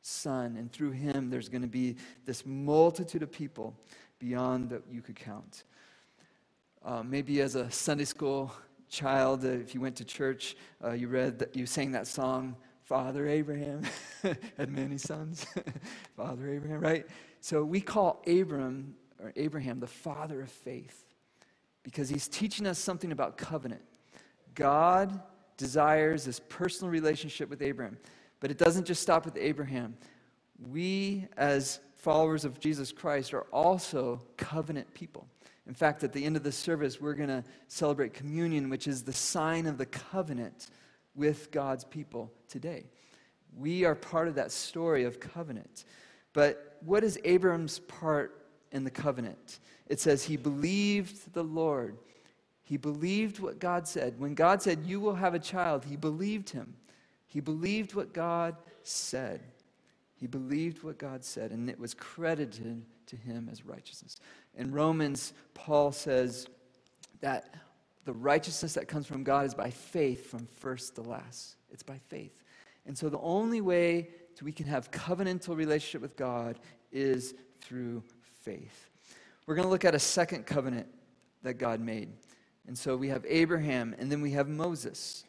[0.03, 3.75] son, and through him, there's going to be this multitude of people
[4.19, 5.65] beyond that you could count.
[6.85, 8.53] Uh, maybe as a Sunday school
[8.89, 12.57] child, uh, if you went to church, uh, you read that you sang that song,
[12.83, 13.83] Father Abraham
[14.57, 15.47] had many sons.
[16.17, 17.07] Father Abraham, right?
[17.41, 21.05] So we call Abram or Abraham the father of faith
[21.83, 23.83] because he's teaching us something about covenant.
[24.55, 25.21] God
[25.57, 27.99] desires this personal relationship with Abraham,
[28.41, 29.97] but it doesn't just stop with Abraham.
[30.71, 35.27] We, as followers of Jesus Christ, are also covenant people.
[35.67, 39.03] In fact, at the end of the service, we're going to celebrate communion, which is
[39.03, 40.69] the sign of the covenant
[41.15, 42.87] with God's people today.
[43.57, 45.85] We are part of that story of covenant.
[46.33, 49.61] But what is Abram's part in the covenant?
[49.91, 51.99] It says he believed the Lord.
[52.63, 54.21] He believed what God said.
[54.21, 56.77] When God said, You will have a child, he believed him.
[57.27, 59.41] He believed what God said.
[60.15, 64.17] He believed what God said, and it was credited to him as righteousness.
[64.57, 66.47] In Romans, Paul says
[67.21, 67.53] that
[68.05, 71.57] the righteousness that comes from God is by faith from first to last.
[71.73, 72.45] It's by faith.
[72.87, 74.11] And so the only way
[74.43, 76.59] we can have covenantal relationship with God
[76.93, 78.03] is through
[78.43, 78.90] faith.
[79.51, 80.87] We're going to look at a second covenant
[81.43, 82.13] that God made.
[82.69, 85.25] And so we have Abraham, and then we have Moses.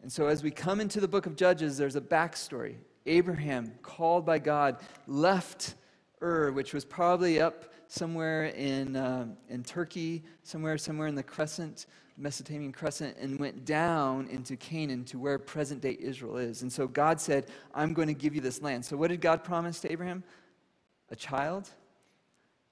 [0.00, 2.76] And so as we come into the book of Judges, there's a backstory.
[3.04, 4.76] Abraham, called by God,
[5.08, 5.74] left
[6.22, 11.86] Ur, which was probably up somewhere in, uh, in Turkey, somewhere, somewhere in the crescent,
[12.16, 16.62] Mesopotamian crescent, and went down into Canaan to where present day Israel is.
[16.62, 18.84] And so God said, I'm going to give you this land.
[18.84, 20.22] So what did God promise to Abraham?
[21.10, 21.70] A child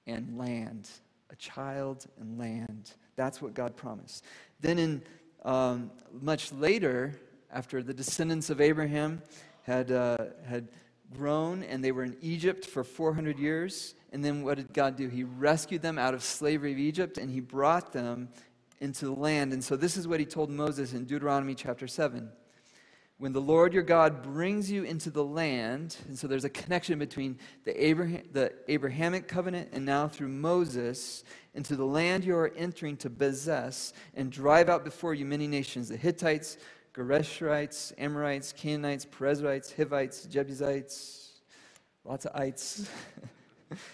[0.07, 0.89] and land.
[1.29, 2.93] A child and land.
[3.15, 4.23] That's what God promised.
[4.59, 5.03] Then, in
[5.43, 5.91] um,
[6.21, 7.19] much later,
[7.51, 9.21] after the descendants of Abraham
[9.63, 10.67] had, uh, had
[11.13, 13.95] grown and they were in Egypt for 400 years.
[14.11, 15.07] And then what did God do?
[15.07, 18.29] He rescued them out of slavery of Egypt and he brought them
[18.79, 19.53] into the land.
[19.53, 22.29] And so this is what he told Moses in Deuteronomy chapter 7.
[23.23, 26.99] When the Lord your God brings you into the land, and so there's a connection
[26.99, 32.51] between the, Abraham, the Abrahamic covenant and now through Moses, into the land you are
[32.57, 36.57] entering to possess and drive out before you many nations the Hittites,
[36.93, 41.39] Girgashites, Amorites, Canaanites, Perizzites, Hivites, Jebusites,
[42.03, 42.89] lots of ites.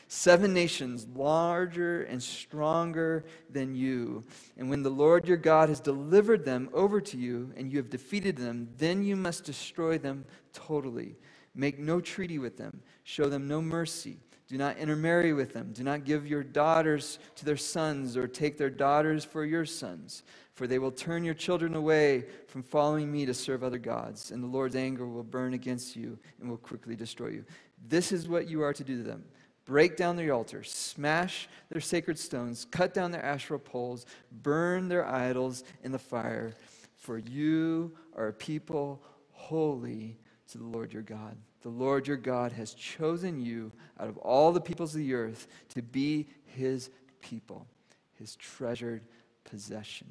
[0.07, 4.24] Seven nations larger and stronger than you.
[4.57, 7.89] And when the Lord your God has delivered them over to you and you have
[7.89, 11.15] defeated them, then you must destroy them totally.
[11.55, 14.17] Make no treaty with them, show them no mercy.
[14.47, 15.74] Do not intermarry with them.
[15.74, 20.24] Do not give your daughters to their sons or take their daughters for your sons
[20.59, 24.43] for they will turn your children away from following me to serve other gods, and
[24.43, 27.45] the Lord's anger will burn against you and will quickly destroy you.
[27.88, 29.24] This is what you are to do to them
[29.70, 35.05] break down their altars, smash their sacred stones, cut down their Asherah poles, burn their
[35.05, 36.55] idols in the fire.
[36.95, 38.99] For you are a people
[39.32, 40.17] holy
[40.47, 41.38] to the Lord your God.
[41.61, 45.45] The Lord your God has chosen you out of all the peoples of the earth
[45.76, 46.89] to be his
[47.22, 47.67] people,
[48.15, 49.03] his treasured
[49.43, 50.07] possession.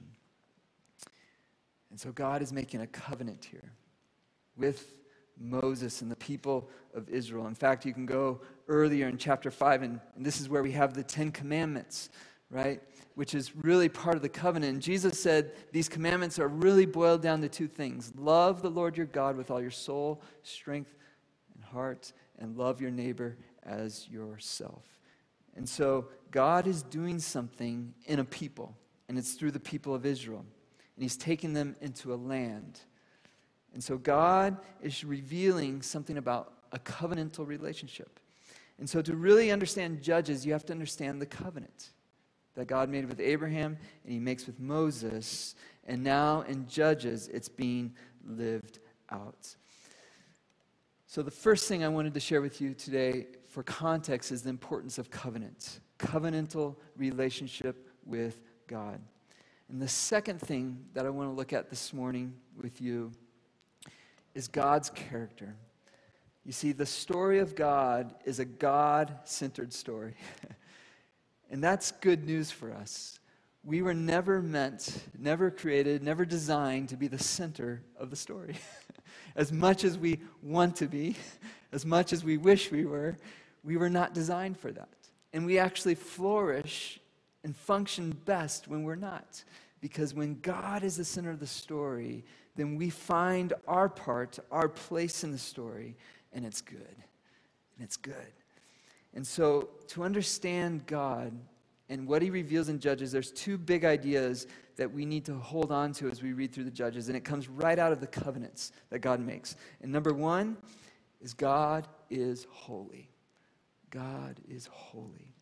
[1.90, 3.72] And so God is making a covenant here
[4.56, 4.98] with
[5.36, 7.48] Moses and the people of Israel.
[7.48, 10.72] In fact, you can go earlier in chapter 5, and, and, this is where we
[10.72, 12.10] have the Ten Commandments,
[12.50, 12.80] right?
[13.14, 14.72] Which is really part of the covenant.
[14.72, 18.96] And Jesus said these commandments are really boiled down to two things love the Lord
[18.96, 20.94] your God with all your soul, strength,
[21.54, 24.84] and heart, and love your neighbor as yourself.
[25.56, 28.76] And so God is doing something in a people,
[29.08, 30.44] and it's through the people of Israel
[30.98, 32.80] and he's taking them into a land.
[33.72, 38.18] And so God is revealing something about a covenantal relationship.
[38.78, 41.90] And so to really understand Judges, you have to understand the covenant
[42.54, 45.54] that God made with Abraham and he makes with Moses.
[45.86, 48.78] And now in Judges, it's being lived
[49.10, 49.56] out.
[51.06, 54.50] So, the first thing I wanted to share with you today for context is the
[54.50, 59.00] importance of covenant, covenantal relationship with God.
[59.70, 63.10] And the second thing that I want to look at this morning with you
[64.34, 65.56] is God's character.
[66.48, 70.14] You see, the story of God is a God centered story.
[71.50, 73.20] and that's good news for us.
[73.64, 78.56] We were never meant, never created, never designed to be the center of the story.
[79.36, 81.16] as much as we want to be,
[81.72, 83.18] as much as we wish we were,
[83.62, 84.88] we were not designed for that.
[85.34, 86.98] And we actually flourish
[87.44, 89.44] and function best when we're not.
[89.82, 92.24] Because when God is the center of the story,
[92.56, 95.94] then we find our part, our place in the story,
[96.32, 96.78] and it's good.
[96.78, 98.32] And it's good.
[99.14, 101.32] And so to understand God
[101.88, 105.72] and what he reveals in Judges, there's two big ideas that we need to hold
[105.72, 107.08] on to as we read through the Judges.
[107.08, 109.56] And it comes right out of the covenants that God makes.
[109.80, 110.56] And number one
[111.20, 113.08] is God is holy.
[113.90, 115.34] God is holy.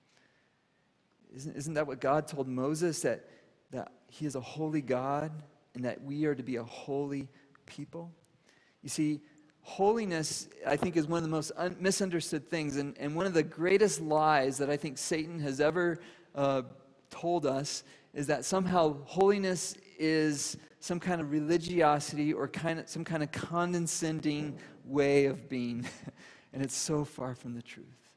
[1.34, 3.02] Isn't, isn't that what God told Moses?
[3.02, 3.28] That,
[3.72, 5.32] that he is a holy God
[5.74, 7.28] and that we are to be a holy
[7.66, 8.12] people?
[8.82, 9.20] You see,
[9.66, 12.76] holiness, I think, is one of the most un- misunderstood things.
[12.76, 15.98] And, and one of the greatest lies that I think Satan has ever
[16.36, 16.62] uh,
[17.10, 17.82] told us
[18.14, 23.32] is that somehow holiness is some kind of religiosity or kind of, some kind of
[23.32, 25.84] condescending way of being.
[26.52, 28.10] and it's so far from the truth.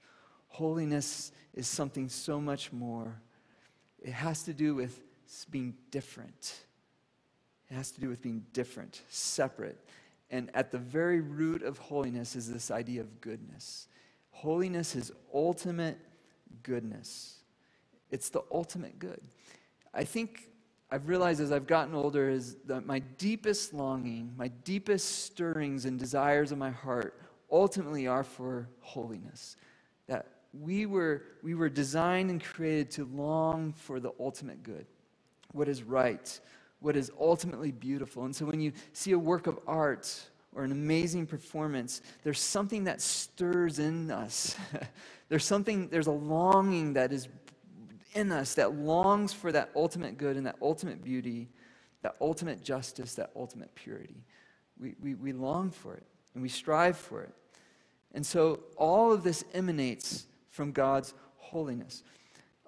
[0.49, 3.19] Holiness is something so much more.
[4.03, 5.01] It has to do with
[5.49, 6.63] being different.
[7.71, 9.83] It has to do with being different, separate.
[10.31, 13.87] And at the very root of holiness is this idea of goodness.
[14.31, 15.97] Holiness is ultimate
[16.63, 17.39] goodness.
[18.11, 19.21] It's the ultimate good.
[19.93, 20.49] I think
[20.91, 25.99] I've realized as I've gotten older is that my deepest longing, my deepest stirrings and
[25.99, 27.19] desires of my heart
[27.51, 29.55] ultimately are for holiness.
[30.07, 34.87] That we were, we were designed and created to long for the ultimate good,
[35.51, 36.39] what is right,
[36.79, 38.25] what is ultimately beautiful.
[38.25, 42.85] And so when you see a work of art or an amazing performance, there's something
[42.85, 44.55] that stirs in us.
[45.29, 47.27] there's something, there's a longing that is
[48.15, 51.47] in us that longs for that ultimate good and that ultimate beauty,
[52.01, 54.23] that ultimate justice, that ultimate purity.
[54.79, 56.03] We, we, we long for it
[56.33, 57.33] and we strive for it.
[58.13, 62.03] And so all of this emanates from God's holiness.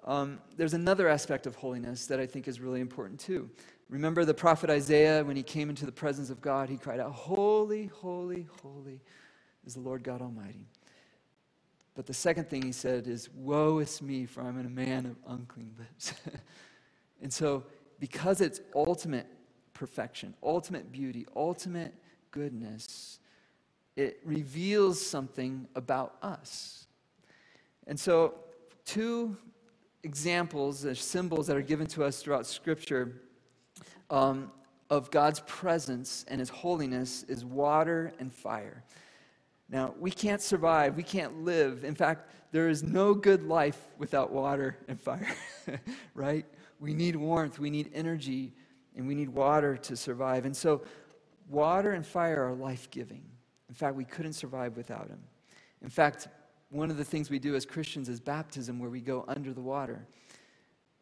[0.04, 3.50] Um, there's another aspect of holiness that I think is really important too.
[3.92, 7.12] Remember the prophet Isaiah, when he came into the presence of God, he cried out,
[7.12, 9.02] Holy, holy, holy
[9.66, 10.66] is the Lord God Almighty.
[11.94, 15.16] But the second thing he said is, Woe is me, for I'm a man of
[15.28, 16.14] unclean lips.
[17.22, 17.64] and so,
[18.00, 19.26] because it's ultimate
[19.74, 21.92] perfection, ultimate beauty, ultimate
[22.30, 23.18] goodness,
[23.94, 26.86] it reveals something about us.
[27.86, 28.36] And so,
[28.86, 29.36] two
[30.02, 33.20] examples, or symbols that are given to us throughout Scripture
[34.12, 34.52] um,
[34.90, 38.84] of God's presence and His holiness is water and fire.
[39.68, 41.82] Now, we can't survive, we can't live.
[41.82, 45.34] In fact, there is no good life without water and fire,
[46.14, 46.44] right?
[46.78, 48.52] We need warmth, we need energy,
[48.94, 50.44] and we need water to survive.
[50.44, 50.82] And so,
[51.48, 53.24] water and fire are life giving.
[53.70, 55.20] In fact, we couldn't survive without them.
[55.80, 56.28] In fact,
[56.68, 59.62] one of the things we do as Christians is baptism, where we go under the
[59.62, 60.06] water.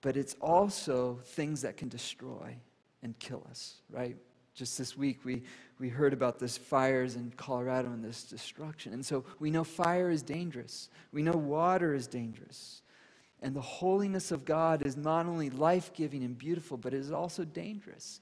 [0.01, 2.57] But it's also things that can destroy
[3.03, 4.17] and kill us, right?
[4.55, 5.43] Just this week, we,
[5.79, 8.93] we heard about this fires in Colorado and this destruction.
[8.93, 10.91] And so we know fire is dangerous.
[11.13, 12.83] We know water is dangerous.
[13.43, 17.11] And the holiness of God is not only life giving and beautiful, but it is
[17.11, 18.21] also dangerous.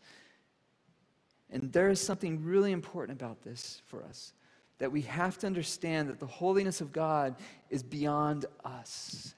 [1.51, 4.33] And there is something really important about this for us
[4.79, 7.35] that we have to understand that the holiness of God
[7.69, 9.35] is beyond us.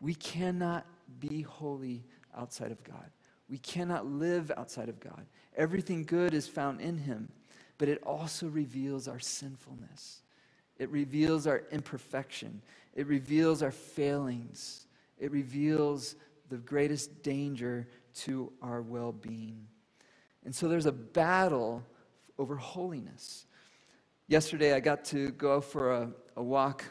[0.00, 0.86] We cannot
[1.18, 2.04] be holy
[2.36, 3.10] outside of God.
[3.48, 5.26] We cannot live outside of God.
[5.56, 7.30] Everything good is found in Him,
[7.78, 10.22] but it also reveals our sinfulness.
[10.78, 12.62] It reveals our imperfection.
[12.94, 14.86] It reveals our failings.
[15.18, 16.16] It reveals
[16.48, 19.66] the greatest danger to our well being.
[20.44, 21.82] And so there's a battle
[22.38, 23.46] over holiness.
[24.26, 26.84] Yesterday, I got to go for a, a walk.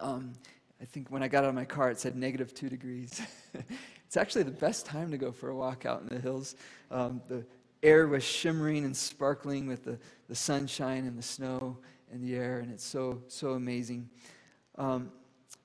[0.00, 0.32] Um,
[0.80, 3.20] I think when I got out of my car, it said negative two degrees.
[4.06, 6.54] it's actually the best time to go for a walk out in the hills.
[6.90, 7.44] Um, the
[7.82, 9.98] air was shimmering and sparkling with the,
[10.28, 11.76] the sunshine and the snow
[12.12, 14.08] and the air, and it's so, so amazing.
[14.78, 15.10] Um,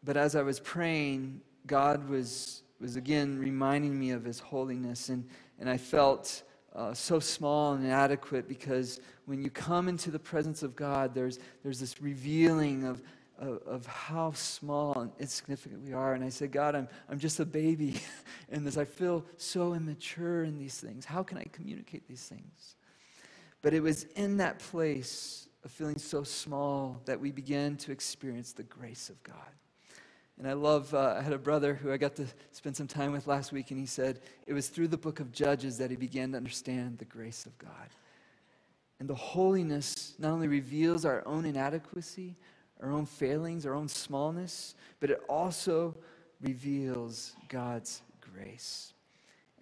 [0.03, 5.27] but as I was praying, God was, was again reminding me of His holiness, and,
[5.59, 6.41] and I felt
[6.75, 11.39] uh, so small and inadequate because when you come into the presence of God, there's,
[11.63, 13.01] there's this revealing of,
[13.41, 16.13] of, of, how small and insignificant we are.
[16.13, 17.99] And I said, God, I'm, I'm just a baby
[18.49, 18.77] in this.
[18.77, 21.05] I feel so immature in these things.
[21.05, 22.75] How can I communicate these things?
[23.63, 28.53] But it was in that place of feeling so small that we began to experience
[28.53, 29.35] the grace of God.
[30.37, 33.11] And I love, uh, I had a brother who I got to spend some time
[33.11, 35.95] with last week, and he said it was through the book of Judges that he
[35.95, 37.89] began to understand the grace of God.
[38.99, 42.35] And the holiness not only reveals our own inadequacy,
[42.81, 45.95] our own failings, our own smallness, but it also
[46.41, 48.93] reveals God's grace.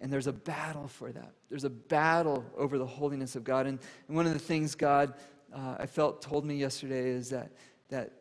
[0.00, 1.32] And there's a battle for that.
[1.50, 3.66] There's a battle over the holiness of God.
[3.66, 5.12] And, and one of the things God,
[5.52, 7.52] uh, I felt, told me yesterday is that,
[7.90, 8.12] that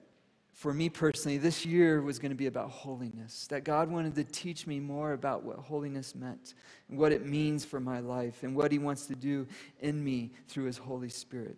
[0.60, 3.48] for me personally, this year was going to be about holiness.
[3.48, 6.54] That God wanted to teach me more about what holiness meant
[6.90, 9.48] and what it means for my life and what He wants to do
[9.80, 11.58] in me through His Holy Spirit.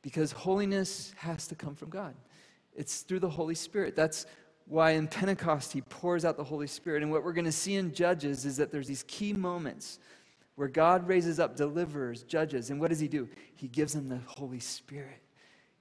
[0.00, 2.14] Because holiness has to come from God,
[2.74, 3.94] it's through the Holy Spirit.
[3.94, 4.26] That's
[4.66, 7.02] why in Pentecost He pours out the Holy Spirit.
[7.02, 9.98] And what we're going to see in Judges is that there's these key moments
[10.54, 12.70] where God raises up deliverers, judges.
[12.70, 13.28] And what does He do?
[13.54, 15.20] He gives them the Holy Spirit.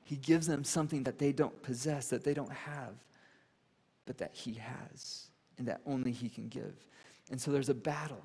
[0.03, 2.95] He gives them something that they don't possess, that they don't have,
[4.05, 5.27] but that He has,
[5.57, 6.73] and that only He can give.
[7.29, 8.21] And so there's a battle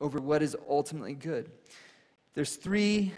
[0.00, 1.50] over what is ultimately good.
[2.34, 3.12] There's three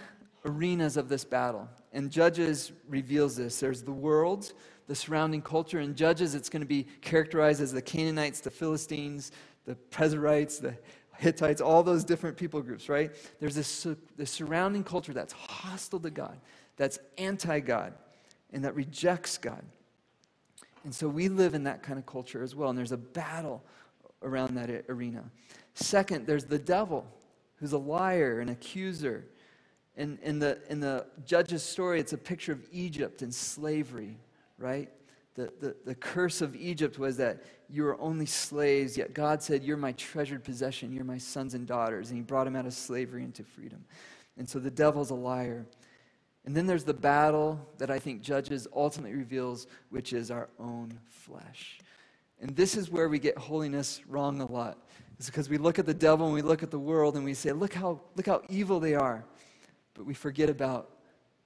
[0.44, 3.60] arenas of this battle, and Judges reveals this.
[3.60, 4.52] There's the world,
[4.86, 5.80] the surrounding culture.
[5.80, 9.32] In Judges, it's going to be characterized as the Canaanites, the Philistines,
[9.64, 10.76] the Perizzites, the
[11.16, 13.12] Hittites, all those different people groups, right?
[13.40, 16.38] There's this, this surrounding culture that's hostile to God
[16.76, 17.94] that's anti God
[18.52, 19.62] and that rejects God.
[20.84, 23.62] And so we live in that kind of culture as well, and there's a battle
[24.22, 25.24] around that arena.
[25.74, 27.06] Second, there's the devil,
[27.56, 29.24] who's a liar, an accuser.
[29.96, 34.16] In, in, the, in the judge's story, it's a picture of Egypt and slavery,
[34.58, 34.90] right?
[35.34, 39.64] The, the, the curse of Egypt was that you were only slaves, yet God said,
[39.64, 42.10] You're my treasured possession, you're my sons and daughters.
[42.10, 43.84] And he brought them out of slavery into freedom.
[44.36, 45.66] And so the devil's a liar.
[46.44, 50.98] And then there's the battle that I think Judges ultimately reveals, which is our own
[51.08, 51.78] flesh.
[52.40, 54.78] And this is where we get holiness wrong a lot.
[55.18, 57.34] It's because we look at the devil and we look at the world and we
[57.34, 59.24] say, look how, look how evil they are.
[59.94, 60.90] But we forget about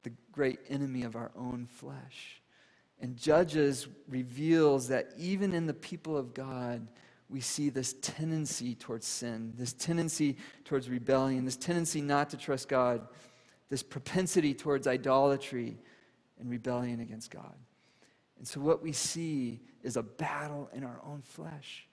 [0.03, 2.41] the great enemy of our own flesh.
[3.01, 6.87] And Judges reveals that even in the people of God,
[7.29, 12.69] we see this tendency towards sin, this tendency towards rebellion, this tendency not to trust
[12.69, 13.07] God
[13.69, 15.79] this propensity towards idolatry
[16.41, 17.55] and rebellion against God.
[18.39, 21.87] And so, what we see is a battle in our own flesh.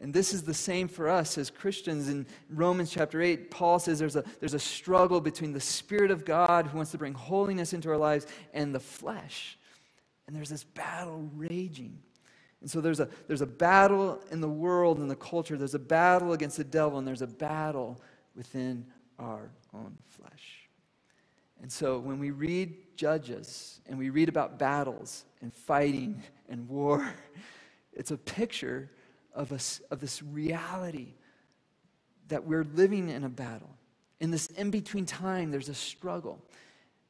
[0.00, 2.08] And this is the same for us as Christians.
[2.08, 6.24] In Romans chapter 8, Paul says there's a, there's a struggle between the Spirit of
[6.24, 9.56] God who wants to bring holiness into our lives and the flesh.
[10.26, 11.98] And there's this battle raging.
[12.60, 15.58] And so there's a, there's a battle in the world and the culture.
[15.58, 18.00] There's a battle against the devil, and there's a battle
[18.34, 18.86] within
[19.18, 20.68] our own flesh.
[21.60, 27.06] And so when we read Judges and we read about battles and fighting and war,
[27.92, 28.90] it's a picture
[29.34, 31.14] of, us, of this reality
[32.28, 33.70] that we're living in a battle.
[34.20, 36.42] In this in between time, there's a struggle.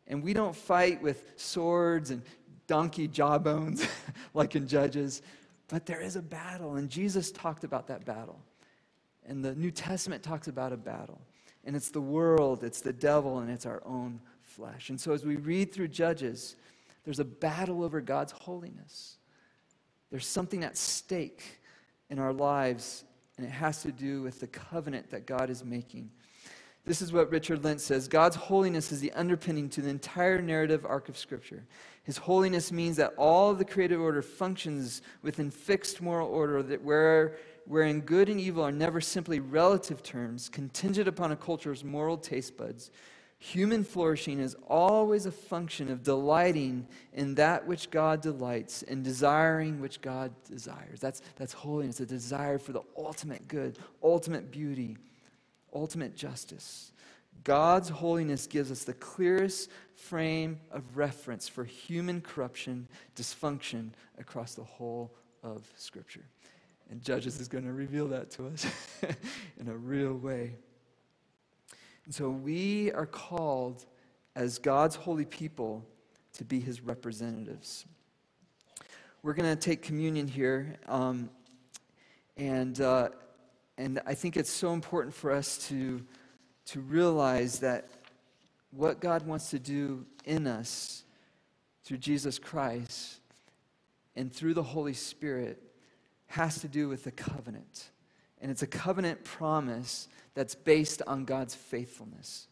[0.06, 2.22] And we don't fight with swords and
[2.66, 3.86] donkey jawbones
[4.34, 5.22] like in Judges,
[5.68, 6.76] but there is a battle.
[6.76, 8.40] And Jesus talked about that battle.
[9.26, 11.20] And the New Testament talks about a battle.
[11.64, 14.90] And it's the world, it's the devil, and it's our own flesh.
[14.90, 16.56] And so as we read through Judges,
[17.04, 19.16] there's a battle over God's holiness.
[20.10, 21.60] There's something at stake
[22.10, 23.04] in our lives,
[23.36, 26.10] and it has to do with the covenant that God is making.
[26.84, 30.84] This is what Richard Lentz says God's holiness is the underpinning to the entire narrative
[30.84, 31.64] arc of Scripture.
[32.04, 36.82] His holiness means that all of the created order functions within fixed moral order, that
[36.82, 37.36] where,
[37.66, 42.58] wherein good and evil are never simply relative terms, contingent upon a culture's moral taste
[42.58, 42.90] buds.
[43.38, 49.80] Human flourishing is always a function of delighting in that which God delights and desiring
[49.80, 51.00] which God desires.
[51.00, 54.96] That's, that's holiness, a desire for the ultimate good, ultimate beauty,
[55.74, 56.92] ultimate justice.
[57.44, 64.64] God's holiness gives us the clearest frame of reference for human corruption, dysfunction across the
[64.64, 66.24] whole of Scripture.
[66.90, 68.66] And Judges is going to reveal that to us
[69.58, 70.56] in a real way.
[72.06, 73.84] And so we are called
[74.36, 75.84] as God's holy people
[76.34, 77.86] to be his representatives.
[79.22, 80.76] We're going to take communion here.
[80.86, 81.30] Um,
[82.36, 83.10] and, uh,
[83.78, 86.04] and I think it's so important for us to,
[86.66, 87.88] to realize that
[88.70, 91.04] what God wants to do in us
[91.84, 93.20] through Jesus Christ
[94.16, 95.62] and through the Holy Spirit
[96.26, 97.90] has to do with the covenant.
[98.40, 102.48] And it's a covenant promise that's based on God's faithfulness.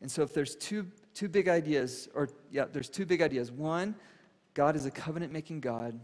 [0.00, 3.50] And so if there's two, two big ideas, or yeah, there's two big ideas.
[3.50, 3.94] One,
[4.54, 5.98] God is a covenant making God,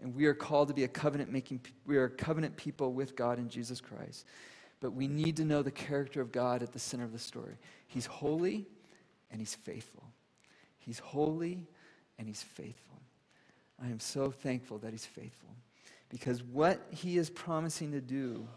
[0.00, 3.38] and we are called to be a covenant making, we are covenant people with God
[3.38, 4.26] in Jesus Christ.
[4.82, 7.54] But we need to know the character of God at the center of the story.
[7.86, 8.66] He's holy
[9.30, 10.02] and he's faithful.
[10.80, 11.68] He's holy
[12.18, 13.00] and he's faithful.
[13.80, 15.50] I am so thankful that he's faithful
[16.08, 18.48] because what he is promising to do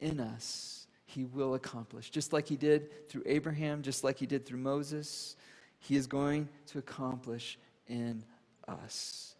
[0.00, 2.08] in us, he will accomplish.
[2.08, 5.36] Just like he did through Abraham, just like he did through Moses,
[5.80, 7.58] he is going to accomplish
[7.88, 8.24] in
[8.66, 9.34] us.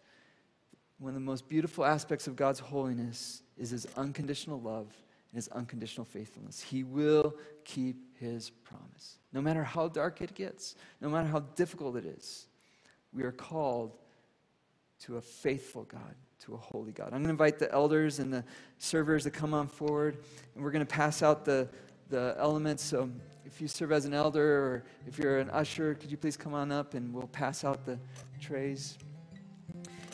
[0.99, 4.93] One of the most beautiful aspects of God's holiness is his unconditional love
[5.31, 6.61] and his unconditional faithfulness.
[6.61, 9.17] He will keep his promise.
[9.31, 12.47] No matter how dark it gets, no matter how difficult it is,
[13.13, 13.97] we are called
[15.01, 16.15] to a faithful God,
[16.45, 17.07] to a holy God.
[17.07, 18.43] I'm going to invite the elders and the
[18.77, 20.17] servers to come on forward,
[20.55, 21.69] and we're going to pass out the,
[22.09, 22.83] the elements.
[22.83, 23.09] So
[23.45, 26.53] if you serve as an elder or if you're an usher, could you please come
[26.53, 27.97] on up and we'll pass out the
[28.41, 28.97] trays.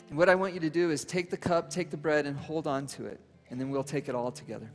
[0.08, 2.36] And what I want you to do is take the cup, take the bread, and
[2.36, 3.20] hold on to it.
[3.50, 4.70] And then we'll take it all together.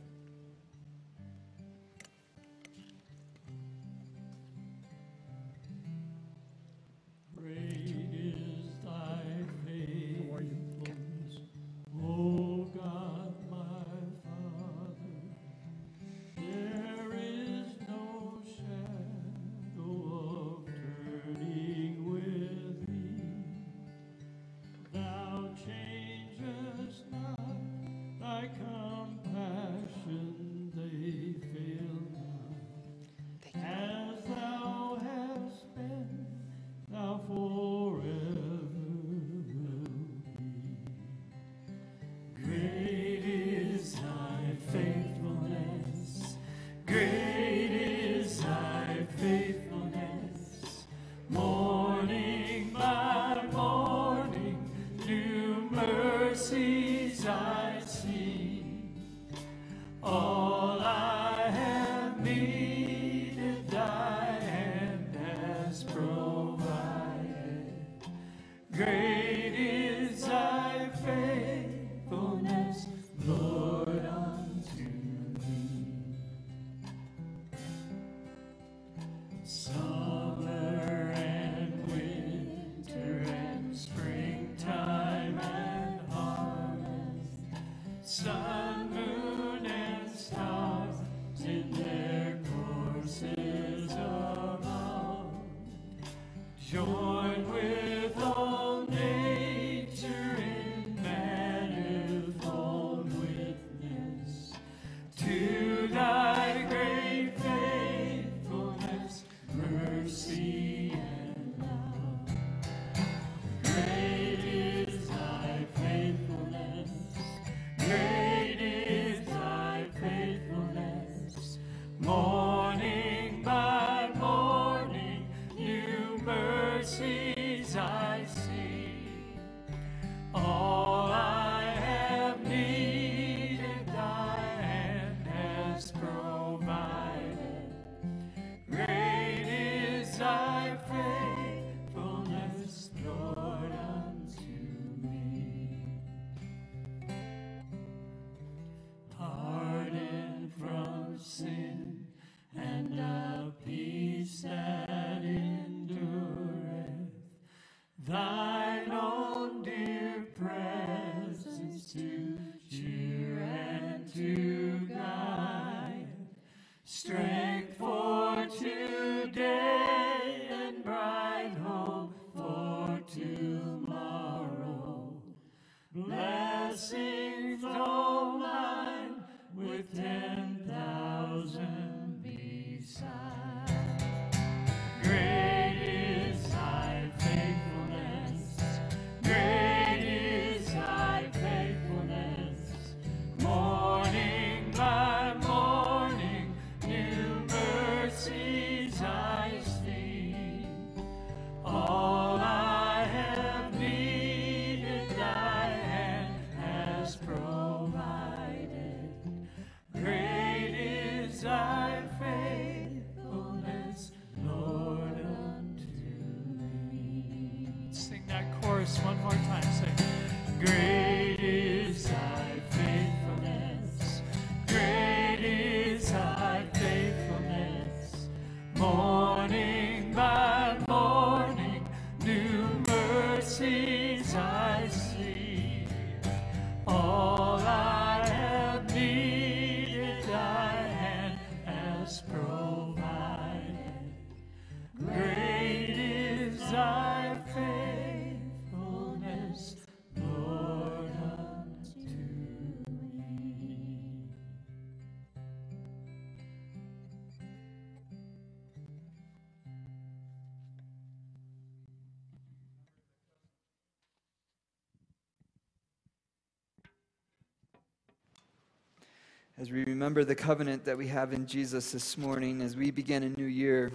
[269.62, 273.22] As we remember the covenant that we have in Jesus this morning, as we begin
[273.22, 273.92] a new year,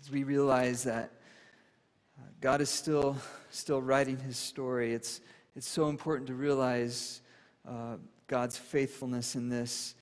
[0.00, 1.10] as we realize that
[2.16, 3.16] uh, God is still,
[3.50, 5.20] still writing his story, it's,
[5.56, 7.22] it's so important to realize
[7.68, 7.96] uh,
[8.28, 9.96] God's faithfulness in this.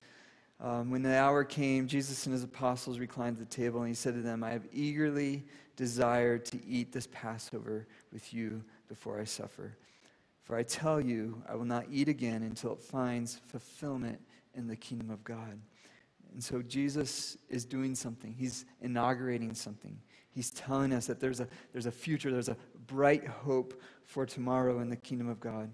[0.61, 3.95] Um, when the hour came, Jesus and his apostles reclined at the table, and he
[3.95, 5.43] said to them, I have eagerly
[5.75, 9.75] desired to eat this Passover with you before I suffer.
[10.43, 14.21] For I tell you, I will not eat again until it finds fulfillment
[14.57, 15.59] in the kingdom of God.
[16.33, 18.33] And so Jesus is doing something.
[18.37, 19.97] He's inaugurating something.
[20.29, 24.79] He's telling us that there's a, there's a future, there's a bright hope for tomorrow
[24.79, 25.71] in the kingdom of God.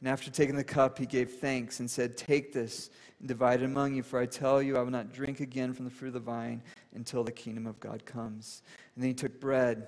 [0.00, 3.66] And after taking the cup, he gave thanks and said, Take this and divide it
[3.66, 6.14] among you, for I tell you, I will not drink again from the fruit of
[6.14, 6.60] the vine
[6.94, 8.62] until the kingdom of God comes.
[8.94, 9.86] And then he took bread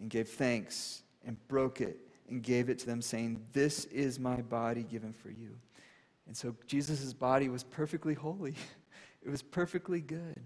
[0.00, 1.96] and gave thanks and broke it
[2.28, 5.56] and gave it to them, saying, This is my body given for you.
[6.26, 8.54] And so Jesus' body was perfectly holy,
[9.22, 10.42] it was perfectly good.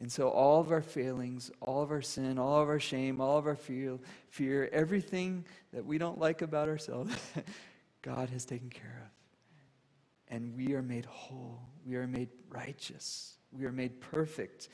[0.00, 3.38] And so all of our failings, all of our sin, all of our shame, all
[3.38, 4.00] of our fear,
[4.30, 7.14] fear everything that we don't like about ourselves,
[8.02, 10.34] God has taken care of.
[10.34, 11.60] And we are made whole.
[11.86, 13.36] We are made righteous.
[13.52, 14.70] We are made perfect,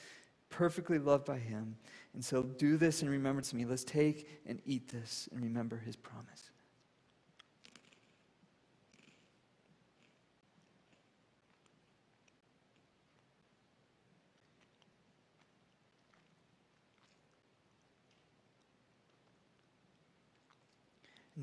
[0.48, 1.76] perfectly loved by Him.
[2.14, 3.66] And so do this in remembrance of me.
[3.66, 6.47] Let's take and eat this and remember His promise.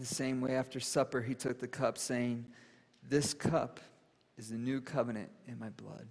[0.07, 2.45] The same way, after supper, he took the cup, saying,
[3.07, 3.79] This cup
[4.37, 6.07] is the new covenant in my blood.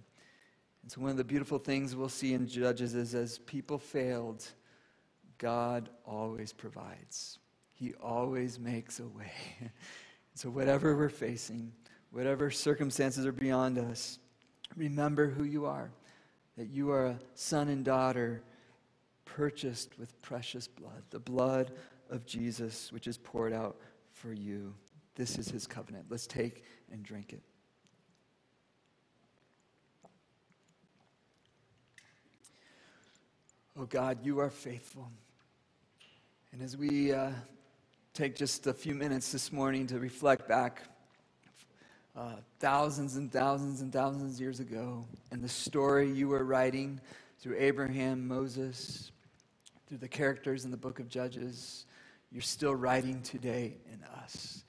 [0.81, 4.45] And so, one of the beautiful things we'll see in Judges is as people failed,
[5.37, 7.39] God always provides,
[7.73, 9.31] He always makes a way.
[10.35, 11.71] so, whatever we're facing,
[12.11, 14.19] whatever circumstances are beyond us,
[14.75, 15.91] remember who you are
[16.57, 18.41] that you are a son and daughter
[19.25, 21.71] purchased with precious blood, the blood
[22.09, 23.77] of Jesus, which is poured out
[24.11, 24.73] for you.
[25.15, 26.05] This is his covenant.
[26.09, 27.41] Let's take and drink it.
[33.77, 35.11] Oh God, you are faithful.
[36.53, 37.31] And as we uh,
[38.13, 40.83] take just a few minutes this morning to reflect back
[42.15, 47.01] uh, thousands and thousands and thousands of years ago and the story you were writing
[47.39, 49.11] through Abraham, Moses,
[49.87, 51.85] through the characters in the book of Judges,
[52.35, 54.65] you're still writing today in us.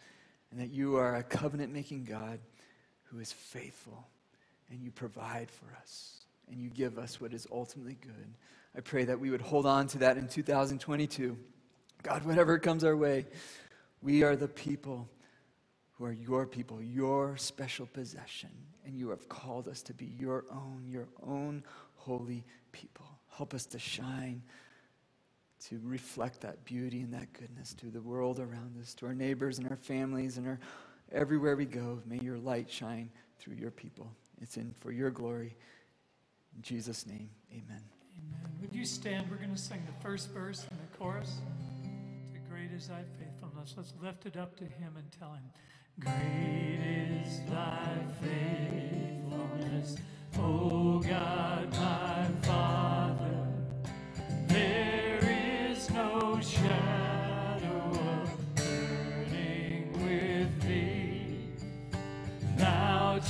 [0.52, 2.38] And that you are a covenant making God
[3.02, 4.06] who is faithful
[4.70, 8.34] and you provide for us and you give us what is ultimately good.
[8.76, 11.36] I pray that we would hold on to that in 2022.
[12.04, 13.26] God, whatever comes our way,
[14.00, 15.08] we are the people
[15.94, 18.50] who are your people, your special possession,
[18.84, 21.64] and you have called us to be your own, your own
[21.96, 23.06] holy people.
[23.36, 24.44] Help us to shine
[25.68, 29.59] to reflect that beauty and that goodness to the world around us, to our neighbors
[29.59, 30.59] and our families and our,
[31.12, 32.00] everywhere we go.
[32.07, 34.12] May your light shine through your people.
[34.40, 35.57] It's in for your glory.
[36.54, 37.82] In Jesus' name, amen.
[38.16, 38.50] Amen.
[38.61, 39.30] Would you stand?
[39.30, 41.40] We're going to sing the first verse and the chorus.
[42.32, 43.74] To great is thy faithfulness.
[43.76, 45.44] Let's lift it up to him and tell him,
[45.98, 46.80] Great
[47.24, 49.96] is thy faithfulness,
[50.38, 53.26] O God, my Father.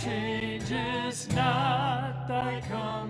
[0.07, 3.06] Changest not thy compassions,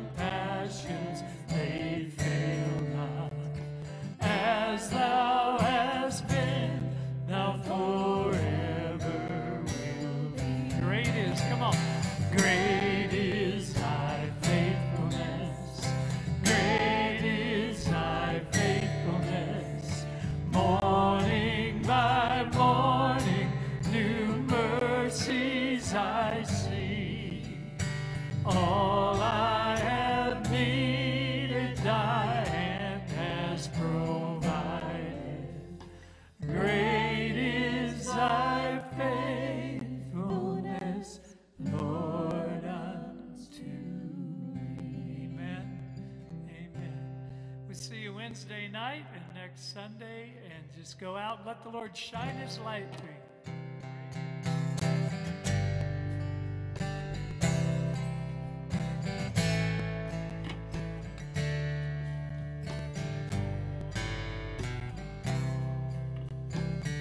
[50.98, 53.25] go out and let the Lord shine his light to you.